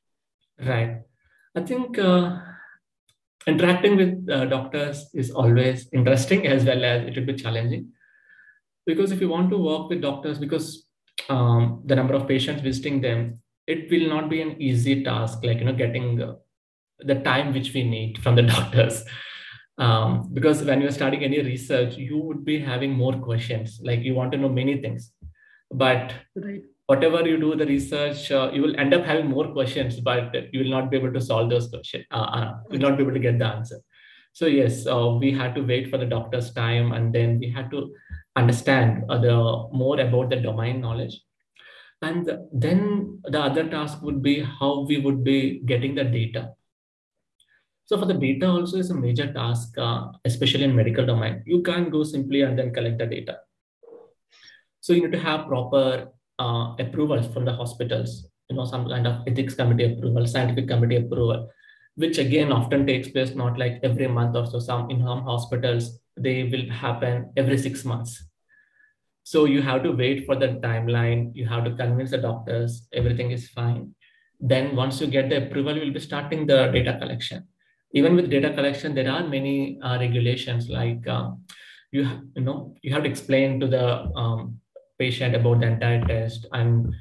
Right. 0.60 1.02
I 1.56 1.62
think 1.62 2.00
uh, 2.00 2.40
interacting 3.46 3.98
with 3.98 4.30
uh, 4.32 4.46
doctors 4.46 5.10
is 5.14 5.30
always 5.30 5.88
interesting 5.94 6.48
as 6.48 6.66
well 6.66 6.84
as 6.84 7.08
it 7.08 7.16
will 7.16 7.26
be 7.26 7.36
challenging 7.36 7.92
because 8.86 9.12
if 9.12 9.22
you 9.22 9.30
want 9.30 9.50
to 9.50 9.58
work 9.58 9.90
with 9.90 10.02
doctors 10.02 10.40
because 10.40 10.88
um, 11.30 11.82
the 11.86 11.96
number 11.96 12.14
of 12.14 12.28
patients 12.28 12.62
visiting 12.62 13.02
them 13.02 13.40
it 13.68 13.90
will 13.92 14.08
not 14.10 14.30
be 14.30 14.42
an 14.42 14.62
easy 14.62 15.04
task 15.04 15.40
like 15.44 15.60
you 15.60 15.66
know 15.66 15.74
getting 15.74 16.22
uh, 16.22 16.34
the 17.00 17.16
time 17.16 17.54
which 17.54 17.74
we 17.74 17.84
need 17.84 18.18
from 18.20 18.36
the 18.36 18.42
doctors. 18.56 19.04
Um, 19.78 20.30
because 20.34 20.64
when 20.64 20.82
you're 20.82 20.92
starting 20.92 21.24
any 21.24 21.42
research 21.42 21.96
you 21.98 22.18
would 22.18 22.44
be 22.46 22.60
having 22.60 22.92
more 22.92 23.14
questions 23.14 23.80
like 23.84 24.02
you 24.02 24.14
want 24.14 24.32
to 24.34 24.38
know 24.38 24.50
many 24.50 24.82
things. 24.82 25.12
But 25.72 26.14
right. 26.36 26.62
whatever 26.88 27.26
you 27.28 27.38
do 27.40 27.56
the 27.56 27.66
research 27.66 28.32
uh, 28.32 28.52
you 28.54 28.62
will 28.62 28.78
end 28.80 28.94
up 28.94 29.06
having 29.06 29.28
more 29.28 29.48
questions 29.54 30.00
but 30.00 30.36
you 30.54 30.64
will 30.64 30.70
not 30.70 30.92
be 30.92 30.98
able 30.98 31.14
to 31.14 31.22
solve 31.22 31.50
those 31.50 31.70
questions 31.70 32.06
uh, 32.12 32.28
uh, 32.40 32.54
you 32.70 32.80
will 32.80 32.90
not 32.90 32.98
be 32.98 33.04
able 33.04 33.14
to 33.14 33.20
get 33.20 33.40
the 33.40 33.46
answer. 33.46 33.80
So 34.34 34.46
yes 34.46 34.86
uh, 34.86 35.18
we 35.20 35.32
had 35.32 35.56
to 35.56 35.62
wait 35.62 35.90
for 35.90 35.98
the 35.98 36.06
doctor's 36.06 36.54
time 36.54 36.92
and 36.92 37.14
then 37.14 37.40
we 37.40 37.50
had 37.50 37.72
to 37.72 37.94
understand 38.36 39.04
the 39.10 39.68
more 39.72 40.00
about 40.00 40.30
the 40.30 40.36
domain 40.36 40.80
knowledge 40.82 41.22
and 42.02 42.32
then 42.54 43.20
the 43.26 43.40
other 43.40 43.68
task 43.68 44.02
would 44.02 44.22
be 44.22 44.42
how 44.42 44.86
we 44.88 44.98
would 44.98 45.24
be 45.24 45.60
getting 45.66 45.94
the 45.96 46.04
data 46.04 46.54
so 47.92 47.98
for 48.00 48.06
the 48.06 48.14
data 48.14 48.48
also 48.48 48.78
is 48.78 48.90
a 48.90 48.94
major 48.94 49.34
task, 49.34 49.78
uh, 49.78 50.14
especially 50.24 50.64
in 50.64 50.74
medical 50.74 51.06
domain. 51.06 51.44
You 51.46 51.62
can't 51.62 51.92
go 51.92 52.04
simply 52.06 52.40
and 52.42 52.58
then 52.58 52.74
collect 52.74 53.00
the 53.00 53.06
data. 53.06 53.40
So 54.80 54.94
you 54.94 55.02
need 55.02 55.12
to 55.12 55.20
have 55.20 55.48
proper 55.48 56.08
uh, 56.40 56.76
approvals 56.80 57.28
from 57.34 57.44
the 57.44 57.52
hospitals, 57.52 58.30
you 58.50 58.56
know, 58.56 58.64
some 58.64 58.88
kind 58.88 59.06
of 59.06 59.28
ethics 59.28 59.56
committee 59.56 59.92
approval, 59.92 60.26
scientific 60.26 60.70
committee 60.70 60.96
approval, 60.96 61.50
which 61.96 62.18
again 62.18 62.54
often 62.54 62.88
takes 62.88 63.10
place 63.10 63.36
not 63.36 63.60
like 63.60 63.82
every 63.84 64.08
month 64.08 64.38
or 64.38 64.46
so. 64.46 64.60
Some 64.60 64.90
in 64.90 65.02
home 65.02 65.24
hospitals, 65.24 66.00
they 66.22 66.44
will 66.44 66.70
happen 66.70 67.32
every 67.36 67.58
six 67.58 67.86
months. 67.86 68.24
So 69.24 69.46
you 69.46 69.62
have 69.62 69.84
to 69.84 69.92
wait 69.92 70.26
for 70.26 70.36
the 70.36 70.60
timeline. 70.64 71.32
You 71.36 71.48
have 71.48 71.66
to 71.66 71.76
convince 71.76 72.12
the 72.12 72.18
doctors 72.18 72.88
everything 72.94 73.32
is 73.32 73.50
fine. 73.50 73.94
Then 74.40 74.76
once 74.76 75.00
you 75.00 75.08
get 75.08 75.30
the 75.30 75.46
approval, 75.46 75.76
you 75.76 75.86
will 75.86 75.94
be 75.94 76.00
starting 76.00 76.48
the 76.48 76.68
data 76.68 76.98
collection 77.00 77.48
even 77.94 78.16
with 78.16 78.30
data 78.30 78.54
collection, 78.54 78.96
there 78.96 79.12
are 79.12 79.28
many 79.28 79.80
uh, 79.82 80.00
regulations 80.00 80.70
like 80.70 81.06
um, 81.08 81.44
you 81.92 82.08
you 82.36 82.42
know 82.42 82.74
you 82.82 82.94
have 82.94 83.04
to 83.04 83.10
explain 83.10 83.60
to 83.60 83.68
the 83.68 84.06
um, 84.16 84.60
patient 84.98 85.36
about 85.36 85.60
the 85.60 85.68
entire 85.68 86.04
test, 86.06 86.46
and 86.54 86.94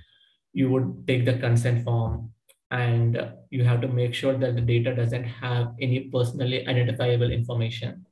you 0.52 0.70
would 0.70 1.06
take 1.06 1.24
the 1.24 1.35
consent 1.35 1.85
form, 1.85 2.33
and 2.70 3.33
you 3.50 3.64
have 3.64 3.80
to 3.83 3.88
make 3.88 4.14
sure 4.14 4.37
that 4.37 4.56
the 4.56 4.61
data 4.61 4.94
doesn't 4.94 5.24
have 5.24 5.74
any 5.80 6.11
personally 6.12 6.66
identifiable 6.66 7.30
information. 7.30 8.04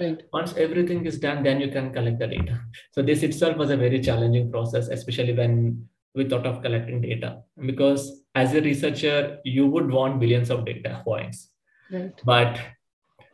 Right. 0.00 0.22
Once 0.32 0.54
everything 0.56 1.06
is 1.06 1.18
done, 1.18 1.44
then 1.44 1.60
you 1.60 1.70
can 1.70 1.92
collect 1.92 2.18
the 2.18 2.26
data. 2.26 2.60
So 2.92 3.02
this 3.02 3.22
itself 3.22 3.56
was 3.56 3.70
a 3.70 3.76
very 3.76 4.00
challenging 4.00 4.50
process, 4.50 4.88
especially 4.88 5.32
when 5.32 5.88
we 6.14 6.28
thought 6.28 6.46
of 6.46 6.62
collecting 6.62 7.00
data, 7.00 7.42
because 7.64 8.22
as 8.34 8.54
a 8.54 8.60
researcher, 8.60 9.38
you 9.44 9.66
would 9.66 9.90
want 9.90 10.20
billions 10.20 10.50
of 10.50 10.64
data 10.64 11.00
points 11.04 11.50
Right. 11.90 12.12
But 12.24 12.60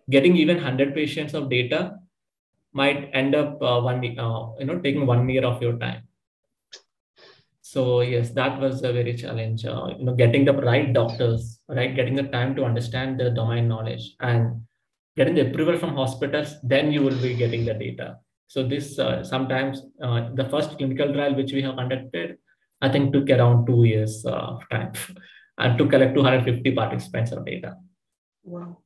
getting 0.09 0.37
even 0.37 0.57
100 0.57 0.95
patients 0.95 1.35
of 1.35 1.49
data 1.49 1.97
might 2.73 3.11
end 3.13 3.35
up 3.35 3.63
uh, 3.63 3.81
one, 3.81 3.99
uh, 4.19 4.53
you 4.59 4.67
know, 4.67 4.79
taking 4.81 5.07
one 5.07 5.29
year 5.29 5.45
of 5.45 5.63
your 5.63 5.77
time. 5.79 6.03
So 7.63 8.01
yes, 8.01 8.31
that 8.31 8.61
was 8.61 8.83
a 8.83 8.93
very 8.93 9.15
challenge. 9.15 9.65
Uh, 9.65 9.91
you 9.97 10.05
know, 10.05 10.15
getting 10.15 10.45
the 10.45 10.53
right 10.53 10.93
doctors, 10.93 11.61
right, 11.69 11.95
getting 11.95 12.17
the 12.17 12.25
time 12.25 12.57
to 12.57 12.65
understand 12.65 13.21
the 13.21 13.31
domain 13.31 13.69
knowledge 13.69 14.17
and 14.21 14.63
getting 15.17 15.35
the 15.35 15.51
approval 15.51 15.79
from 15.79 15.95
hospitals, 15.95 16.55
then 16.63 16.93
you 16.93 17.03
will 17.03 17.21
be 17.21 17.35
getting 17.35 17.65
the 17.65 17.75
data. 17.75 18.19
So 18.47 18.67
this 18.67 18.99
uh, 18.99 19.23
sometimes 19.23 19.83
uh, 20.03 20.31
the 20.35 20.49
first 20.49 20.77
clinical 20.77 21.13
trial 21.13 21.35
which 21.35 21.53
we 21.53 21.63
have 21.63 21.77
conducted, 21.77 22.39
I 22.81 22.89
think 22.89 23.13
took 23.13 23.31
around 23.31 23.67
two 23.67 23.85
years 23.85 24.25
uh, 24.27 24.31
of 24.31 24.69
time 24.71 24.93
and 25.59 25.79
to 25.79 25.87
collect 25.87 26.15
250 26.15 26.73
participants 26.73 27.33
of 27.33 27.45
data. 27.45 27.77
Wow. 28.43 28.79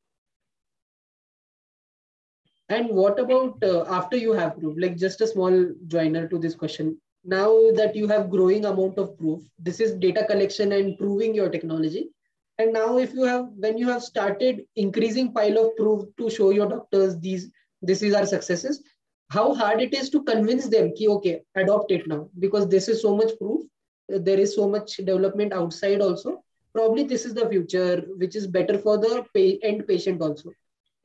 And 2.68 2.88
what 2.88 3.18
about 3.18 3.62
uh, 3.62 3.84
after 3.88 4.16
you 4.16 4.32
have 4.32 4.58
proof, 4.58 4.76
like 4.78 4.96
just 4.96 5.20
a 5.20 5.26
small 5.26 5.72
joiner 5.86 6.26
to 6.28 6.38
this 6.38 6.54
question, 6.54 6.98
now 7.24 7.48
that 7.72 7.96
you 7.96 8.06
have 8.06 8.30
growing 8.30 8.66
amount 8.66 8.98
of 8.98 9.16
proof 9.18 9.40
this 9.58 9.80
is 9.80 9.94
data 9.94 10.26
collection 10.26 10.72
and 10.72 10.98
proving 10.98 11.34
your 11.34 11.48
technology 11.48 12.10
and 12.58 12.72
now 12.72 12.98
if 12.98 13.12
you 13.12 13.22
have 13.24 13.46
when 13.56 13.76
you 13.76 13.88
have 13.88 14.02
started 14.02 14.64
increasing 14.76 15.32
pile 15.32 15.58
of 15.58 15.76
proof 15.76 16.04
to 16.18 16.30
show 16.30 16.50
your 16.50 16.68
doctors 16.68 17.18
these 17.18 17.50
this 17.82 18.02
is 18.02 18.14
our 18.14 18.26
successes 18.26 18.82
how 19.30 19.54
hard 19.54 19.80
it 19.80 19.94
is 19.94 20.10
to 20.10 20.22
convince 20.22 20.68
them 20.68 20.92
ki, 20.94 21.08
okay 21.08 21.42
adopt 21.54 21.90
it 21.90 22.06
now. 22.06 22.28
Because 22.38 22.68
this 22.68 22.88
is 22.88 23.02
so 23.02 23.16
much 23.16 23.30
proof. 23.38 23.64
There 24.08 24.38
is 24.38 24.54
so 24.54 24.68
much 24.68 24.96
development 24.96 25.52
outside 25.52 26.00
also. 26.00 26.44
Probably 26.74 27.04
this 27.04 27.24
is 27.24 27.34
the 27.34 27.48
future 27.48 28.04
which 28.16 28.36
is 28.36 28.46
better 28.46 28.78
for 28.78 28.98
the 28.98 29.24
pay, 29.34 29.58
end 29.62 29.86
patient 29.88 30.20
also. 30.20 30.50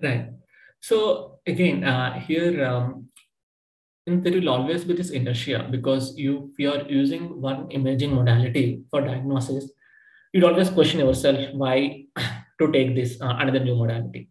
Right. 0.01 0.29
So 0.81 1.39
again 1.45 1.83
uh, 1.83 2.19
here 2.19 2.65
um, 2.65 3.09
there 4.05 4.33
will 4.33 4.49
always 4.49 4.83
be 4.83 4.93
this 4.93 5.11
inertia 5.11 5.67
because 5.69 6.17
you, 6.17 6.49
if 6.51 6.59
you 6.59 6.71
are 6.71 6.83
using 6.89 7.41
one 7.41 7.69
imaging 7.71 8.13
modality 8.13 8.81
for 8.89 9.01
diagnosis, 9.01 9.71
you'd 10.33 10.43
always 10.43 10.69
question 10.69 10.99
yourself 10.99 11.53
why 11.53 12.05
to 12.59 12.71
take 12.71 12.95
this 12.95 13.21
uh, 13.21 13.35
another 13.39 13.59
new 13.59 13.75
modality. 13.75 14.29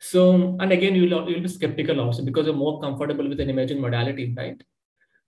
So, 0.00 0.56
and 0.60 0.72
again, 0.72 0.94
you'll, 0.94 1.30
you'll 1.30 1.40
be 1.40 1.48
skeptical 1.48 2.00
also 2.00 2.24
because 2.24 2.46
you're 2.46 2.54
more 2.54 2.80
comfortable 2.80 3.28
with 3.28 3.40
an 3.40 3.50
imaging 3.50 3.80
modality, 3.80 4.34
right? 4.36 4.60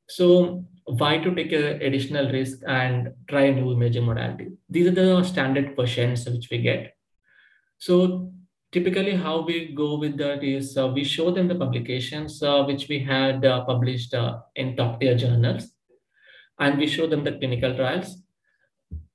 So, 0.08 0.64
why 0.84 1.18
to 1.18 1.34
take 1.34 1.52
an 1.52 1.80
additional 1.80 2.30
risk 2.30 2.58
and 2.66 3.12
try 3.28 3.42
a 3.42 3.54
new 3.54 3.72
imaging 3.72 4.04
modality? 4.04 4.48
These 4.68 4.88
are 4.88 4.90
the 4.90 5.22
standard 5.22 5.74
questions 5.74 6.28
which 6.28 6.48
we 6.50 6.58
get. 6.58 6.94
So, 7.78 8.32
typically 8.72 9.14
how 9.14 9.42
we 9.42 9.72
go 9.72 9.96
with 9.96 10.18
that 10.18 10.42
is 10.42 10.76
uh, 10.76 10.88
we 10.88 11.04
show 11.04 11.30
them 11.30 11.46
the 11.46 11.54
publications 11.54 12.42
uh, 12.42 12.64
which 12.64 12.88
we 12.88 12.98
had 12.98 13.44
uh, 13.44 13.64
published 13.64 14.12
uh, 14.14 14.38
in 14.56 14.76
top 14.76 15.00
tier 15.00 15.16
journals 15.16 15.68
and 16.58 16.76
we 16.76 16.88
show 16.88 17.06
them 17.06 17.22
the 17.22 17.32
clinical 17.38 17.74
trials 17.76 18.23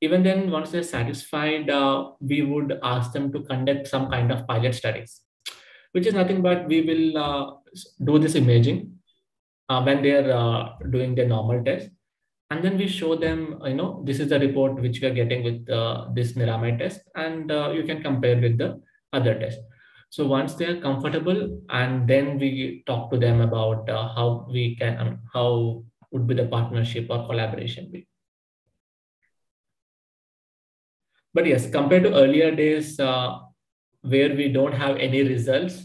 even 0.01 0.23
then 0.23 0.49
once 0.51 0.71
they're 0.71 0.83
satisfied 0.83 1.69
uh, 1.69 2.11
we 2.19 2.41
would 2.41 2.79
ask 2.83 3.11
them 3.11 3.31
to 3.31 3.41
conduct 3.41 3.87
some 3.87 4.09
kind 4.09 4.31
of 4.31 4.47
pilot 4.47 4.73
studies 4.75 5.21
which 5.91 6.07
is 6.07 6.13
nothing 6.13 6.41
but 6.41 6.67
we 6.67 6.81
will 6.81 7.17
uh, 7.17 7.51
do 8.03 8.19
this 8.19 8.35
imaging 8.35 8.91
when 9.87 10.01
they're 10.01 10.33
doing 10.89 11.13
their 11.15 11.27
normal 11.27 11.63
test 11.63 11.89
and 12.51 12.63
then 12.63 12.77
we 12.77 12.87
show 12.87 13.15
them 13.15 13.59
you 13.65 13.75
know 13.75 14.01
this 14.05 14.19
is 14.19 14.29
the 14.29 14.39
report 14.39 14.81
which 14.81 14.99
we 15.01 15.07
are 15.07 15.13
getting 15.13 15.43
with 15.43 15.65
this 16.15 16.33
Niramai 16.33 16.79
test 16.79 17.01
and 17.15 17.51
you 17.75 17.83
can 17.83 18.01
compare 18.01 18.39
with 18.39 18.57
the 18.57 18.81
other 19.13 19.35
test 19.39 19.59
So 20.09 20.25
once 20.25 20.55
they 20.55 20.65
are 20.65 20.81
comfortable, 20.81 21.61
and 21.69 22.07
then 22.07 22.39
we 22.39 22.83
talk 22.87 23.11
to 23.11 23.17
them 23.17 23.41
about 23.41 23.87
uh, 23.87 24.07
how 24.15 24.47
we 24.51 24.75
can, 24.75 24.97
um, 24.97 25.19
how 25.31 25.83
would 26.11 26.25
be 26.25 26.33
the 26.33 26.45
partnership 26.45 27.07
or 27.11 27.27
collaboration 27.27 27.91
be. 27.91 28.07
But 31.33 31.45
yes, 31.45 31.69
compared 31.69 32.03
to 32.03 32.13
earlier 32.15 32.55
days 32.55 32.99
uh, 32.99 33.39
where 34.01 34.35
we 34.35 34.49
don't 34.51 34.73
have 34.73 34.97
any 34.97 35.23
results, 35.23 35.83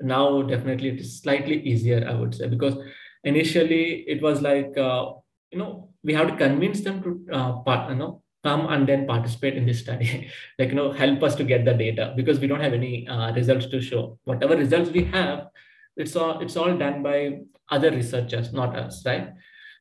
now 0.00 0.42
definitely 0.42 0.88
it 0.90 1.00
is 1.00 1.20
slightly 1.20 1.60
easier, 1.62 2.06
I 2.08 2.14
would 2.14 2.34
say, 2.34 2.48
because 2.48 2.76
initially 3.24 4.04
it 4.08 4.22
was 4.22 4.40
like, 4.40 4.76
uh, 4.78 5.12
you 5.50 5.58
know, 5.58 5.90
we 6.02 6.14
have 6.14 6.28
to 6.28 6.36
convince 6.36 6.80
them 6.80 7.02
to 7.02 7.26
uh, 7.32 7.52
part, 7.60 7.90
you 7.90 7.96
know, 7.96 8.22
come 8.42 8.66
and 8.68 8.88
then 8.88 9.06
participate 9.06 9.56
in 9.56 9.66
this 9.66 9.80
study. 9.80 10.30
Like 10.58 10.70
you 10.70 10.74
know 10.74 10.92
help 10.92 11.22
us 11.22 11.34
to 11.36 11.44
get 11.44 11.64
the 11.64 11.74
data. 11.74 12.14
Because 12.16 12.40
we 12.40 12.46
don't 12.46 12.60
have 12.60 12.72
any 12.72 13.06
uh, 13.06 13.32
results 13.32 13.66
to 13.66 13.80
show. 13.80 14.18
Whatever 14.24 14.56
results 14.56 14.90
we 14.90 15.04
have 15.04 15.48
it's 15.96 16.16
all 16.16 16.40
it's 16.40 16.56
all 16.56 16.76
done 16.76 17.02
by 17.02 17.40
other 17.68 17.90
researchers 17.90 18.52
not 18.52 18.76
us 18.76 19.04
right? 19.06 19.28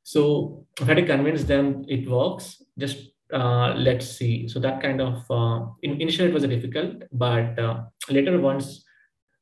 So 0.04 0.66
i 0.82 0.86
had 0.86 0.98
to 0.98 1.06
convince 1.06 1.44
them 1.44 1.86
it 1.88 2.10
works. 2.10 2.62
Just 2.78 3.12
uh, 3.34 3.74
let's 3.76 4.06
see 4.06 4.48
so 4.48 4.60
that 4.60 4.82
kind 4.82 5.02
of 5.02 5.24
uh, 5.30 5.66
in, 5.84 6.02
initially 6.02 6.30
it 6.30 6.34
was 6.34 6.44
difficult 6.44 7.04
but 7.12 7.58
uh, 7.60 7.82
later 8.10 8.40
once 8.40 8.86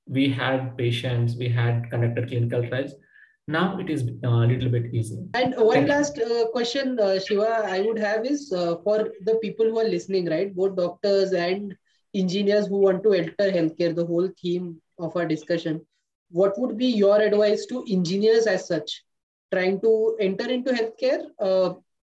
we 0.07 0.29
had 0.29 0.77
patients 0.77 1.35
we 1.35 1.49
had 1.49 1.89
conducted 1.89 2.27
clinical 2.27 2.67
trials 2.67 2.93
now 3.47 3.77
it 3.79 3.89
is 3.89 4.03
uh, 4.25 4.27
a 4.27 4.47
little 4.47 4.69
bit 4.69 4.93
easy. 4.93 5.19
And 5.33 5.55
one 5.55 5.87
last 5.87 6.19
uh, 6.19 6.47
question, 6.51 6.99
uh, 6.99 7.17
Siva, 7.17 7.63
I 7.65 7.79
would 7.79 7.97
have 7.97 8.25
is 8.25 8.51
uh, 8.51 8.75
for 8.83 9.09
the 9.23 9.35
people 9.35 9.65
who 9.65 9.79
are 9.79 9.87
listening, 9.87 10.25
right? 10.29 10.53
Both 10.53 10.75
doctors 10.75 11.31
and 11.31 11.73
engineers 12.13 12.67
who 12.67 12.79
want 12.79 13.03
to 13.03 13.13
enter 13.13 13.51
healthcare, 13.51 13.95
the 13.95 14.05
whole 14.05 14.29
theme 14.41 14.81
of 14.99 15.15
our 15.15 15.25
discussion. 15.25 15.85
What 16.29 16.59
would 16.59 16.77
be 16.77 16.87
your 16.87 17.21
advice 17.21 17.65
to 17.67 17.85
engineers 17.89 18.47
as 18.47 18.67
such, 18.67 19.03
trying 19.53 19.79
to 19.79 20.17
enter 20.19 20.49
into 20.49 20.73
healthcare 20.73 21.23
uh, 21.39 21.75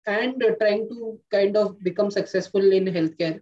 and 0.07 0.43
trying 0.59 0.87
to 0.89 1.19
kind 1.31 1.55
of 1.57 1.79
become 1.83 2.09
successful 2.09 2.71
in 2.71 2.85
healthcare? 2.85 3.41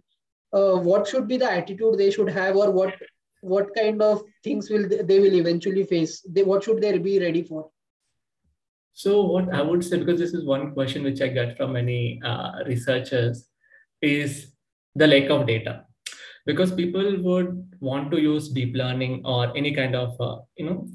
Uh, 0.52 0.76
what 0.76 1.06
should 1.06 1.28
be 1.28 1.36
the 1.36 1.50
attitude 1.50 1.98
they 1.98 2.10
should 2.10 2.28
have, 2.28 2.56
or 2.56 2.70
what 2.70 2.94
what 3.40 3.74
kind 3.74 4.02
of 4.02 4.22
things 4.42 4.70
will 4.70 4.88
they, 4.88 5.02
they 5.02 5.18
will 5.20 5.34
eventually 5.34 5.84
face? 5.84 6.20
They, 6.28 6.42
what 6.42 6.64
should 6.64 6.80
they 6.80 6.98
be 6.98 7.18
ready 7.20 7.42
for? 7.42 7.70
So 8.92 9.22
what 9.22 9.52
I 9.54 9.62
would 9.62 9.84
say, 9.84 9.98
because 9.98 10.18
this 10.18 10.32
is 10.34 10.44
one 10.44 10.72
question 10.72 11.04
which 11.04 11.20
I 11.20 11.28
get 11.28 11.56
from 11.56 11.74
many 11.74 12.20
uh, 12.24 12.64
researchers, 12.66 13.48
is 14.00 14.52
the 14.94 15.06
lack 15.06 15.30
of 15.30 15.46
data. 15.46 15.84
Because 16.46 16.72
people 16.72 17.20
would 17.22 17.76
want 17.80 18.10
to 18.12 18.20
use 18.20 18.48
deep 18.48 18.74
learning 18.74 19.22
or 19.24 19.54
any 19.56 19.74
kind 19.74 19.94
of, 19.94 20.18
uh, 20.20 20.38
you 20.56 20.66
know, 20.66 20.88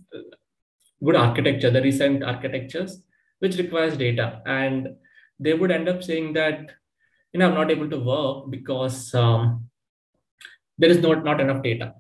good 1.04 1.16
architecture, 1.16 1.70
the 1.70 1.82
recent 1.82 2.24
architectures, 2.24 3.04
which 3.40 3.58
requires 3.58 3.98
data. 3.98 4.42
And 4.46 4.96
they 5.42 5.54
would 5.54 5.72
end 5.72 5.90
up 5.90 6.04
saying 6.04 6.34
that, 6.34 6.72
you 7.34 7.40
know, 7.40 7.50
I'm 7.50 7.56
not 7.56 7.72
able 7.72 7.90
to 7.90 8.00
work 8.00 8.50
because 8.50 9.14
um, 9.14 9.70
there 10.78 10.90
is 10.90 11.00
not, 11.00 11.24
not 11.24 11.42
enough 11.42 11.64
data. 11.64 11.94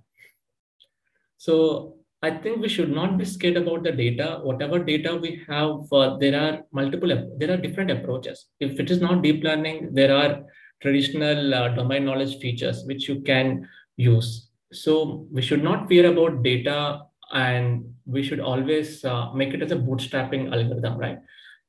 So 1.37 1.95
I 2.21 2.29
think 2.29 2.61
we 2.61 2.69
should 2.69 2.91
not 2.91 3.17
be 3.17 3.25
scared 3.25 3.57
about 3.57 3.83
the 3.83 3.91
data. 3.91 4.39
Whatever 4.43 4.77
data 4.83 5.15
we 5.15 5.41
have, 5.47 5.91
uh, 5.91 6.17
there 6.17 6.39
are 6.39 6.59
multiple, 6.71 7.09
there 7.39 7.51
are 7.51 7.57
different 7.57 7.89
approaches. 7.89 8.45
If 8.59 8.79
it 8.79 8.91
is 8.91 9.01
not 9.01 9.23
deep 9.23 9.43
learning, 9.43 9.89
there 9.93 10.15
are 10.15 10.43
traditional 10.81 11.53
uh, 11.53 11.69
domain 11.69 12.05
knowledge 12.05 12.37
features 12.37 12.83
which 12.85 13.09
you 13.09 13.21
can 13.21 13.67
use. 13.97 14.49
So 14.71 15.27
we 15.31 15.41
should 15.41 15.63
not 15.63 15.87
fear 15.89 16.11
about 16.11 16.43
data 16.43 17.01
and 17.33 17.91
we 18.05 18.23
should 18.23 18.39
always 18.39 19.03
uh, 19.03 19.31
make 19.33 19.53
it 19.53 19.63
as 19.63 19.71
a 19.71 19.75
bootstrapping 19.75 20.53
algorithm, 20.53 20.97
right? 20.97 21.19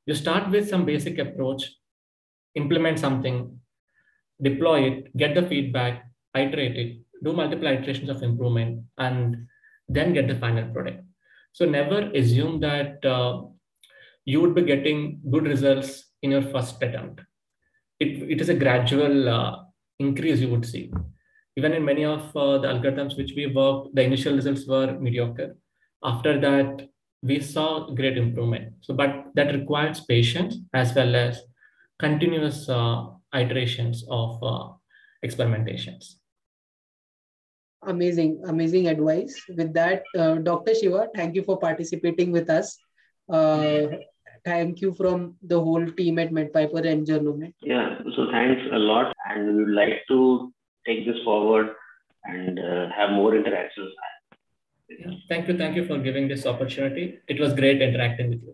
You 0.05 0.15
start 0.15 0.49
with 0.51 0.69
some 0.69 0.85
basic 0.85 1.17
approach, 1.17 1.63
implement 2.55 2.99
something, 2.99 3.59
deploy 4.41 4.81
it, 4.83 5.17
get 5.17 5.35
the 5.35 5.43
feedback, 5.43 6.05
iterate 6.35 6.75
it, 6.75 6.97
do 7.23 7.33
multiple 7.33 7.67
iterations 7.67 8.09
of 8.09 8.21
improvement, 8.21 8.83
and 8.97 9.47
then 9.87 10.13
get 10.13 10.27
the 10.27 10.35
final 10.35 10.69
product. 10.73 11.03
So 11.53 11.65
never 11.65 12.11
assume 12.13 12.59
that 12.61 13.03
uh, 13.05 13.43
you 14.25 14.41
would 14.41 14.55
be 14.55 14.63
getting 14.63 15.21
good 15.29 15.45
results 15.45 16.11
in 16.21 16.31
your 16.31 16.41
first 16.41 16.81
attempt. 16.81 17.21
It, 17.99 18.29
it 18.29 18.41
is 18.41 18.49
a 18.49 18.55
gradual 18.55 19.29
uh, 19.29 19.57
increase 19.99 20.39
you 20.39 20.49
would 20.49 20.65
see. 20.65 20.91
Even 21.55 21.73
in 21.73 21.85
many 21.85 22.03
of 22.03 22.35
uh, 22.35 22.57
the 22.57 22.67
algorithms 22.67 23.15
which 23.15 23.33
we 23.35 23.47
worked, 23.47 23.95
the 23.95 24.01
initial 24.01 24.35
results 24.35 24.65
were 24.65 24.97
mediocre. 24.99 25.55
After 26.03 26.39
that, 26.39 26.89
we 27.23 27.39
saw 27.39 27.89
great 27.91 28.17
improvement. 28.17 28.73
So, 28.81 28.93
but 28.93 29.31
that 29.35 29.53
requires 29.55 30.01
patience 30.01 30.57
as 30.73 30.93
well 30.93 31.15
as 31.15 31.41
continuous 31.97 32.69
uh, 32.69 33.05
iterations 33.33 34.03
of 34.09 34.43
uh, 34.43 34.69
experimentations. 35.25 36.15
Amazing 37.83 38.41
amazing 38.47 38.87
advice. 38.87 39.41
With 39.49 39.73
that 39.73 40.03
uh, 40.17 40.35
dr 40.35 40.73
Siva 40.75 41.07
thank 41.15 41.35
you 41.35 41.43
for 41.43 41.57
participating 41.59 42.31
with 42.31 42.49
us. 42.49 42.77
Uh, 43.29 43.87
thank 44.45 44.81
you 44.81 44.93
from 44.93 45.35
the 45.41 45.59
whole 45.59 45.85
team 45.97 46.19
at 46.19 46.31
medpiper 46.31 46.85
and 46.85 47.07
Journomed. 47.07 47.53
yeah 47.61 47.99
so 48.15 48.27
thanks 48.31 48.61
a 48.71 48.77
lot. 48.77 49.13
And 49.29 49.47
we 49.47 49.63
would 49.63 49.73
like 49.73 50.03
to 50.09 50.53
take 50.85 51.05
this 51.05 51.21
forward 51.23 51.75
and 52.25 52.59
uh, 52.59 52.87
have 52.95 53.11
more 53.11 53.35
interactions. 53.35 53.91
yeah, 53.99 54.22
thank 54.89 55.47
you 55.47 55.57
thank 55.57 55.75
you 55.75 55.85
for 55.85 55.97
giving 55.97 56.27
this 56.27 56.45
opportunity. 56.45 57.19
It 57.27 57.39
was 57.39 57.53
great 57.53 57.81
interacting 57.81 58.29
with 58.29 58.33
you 58.35 58.41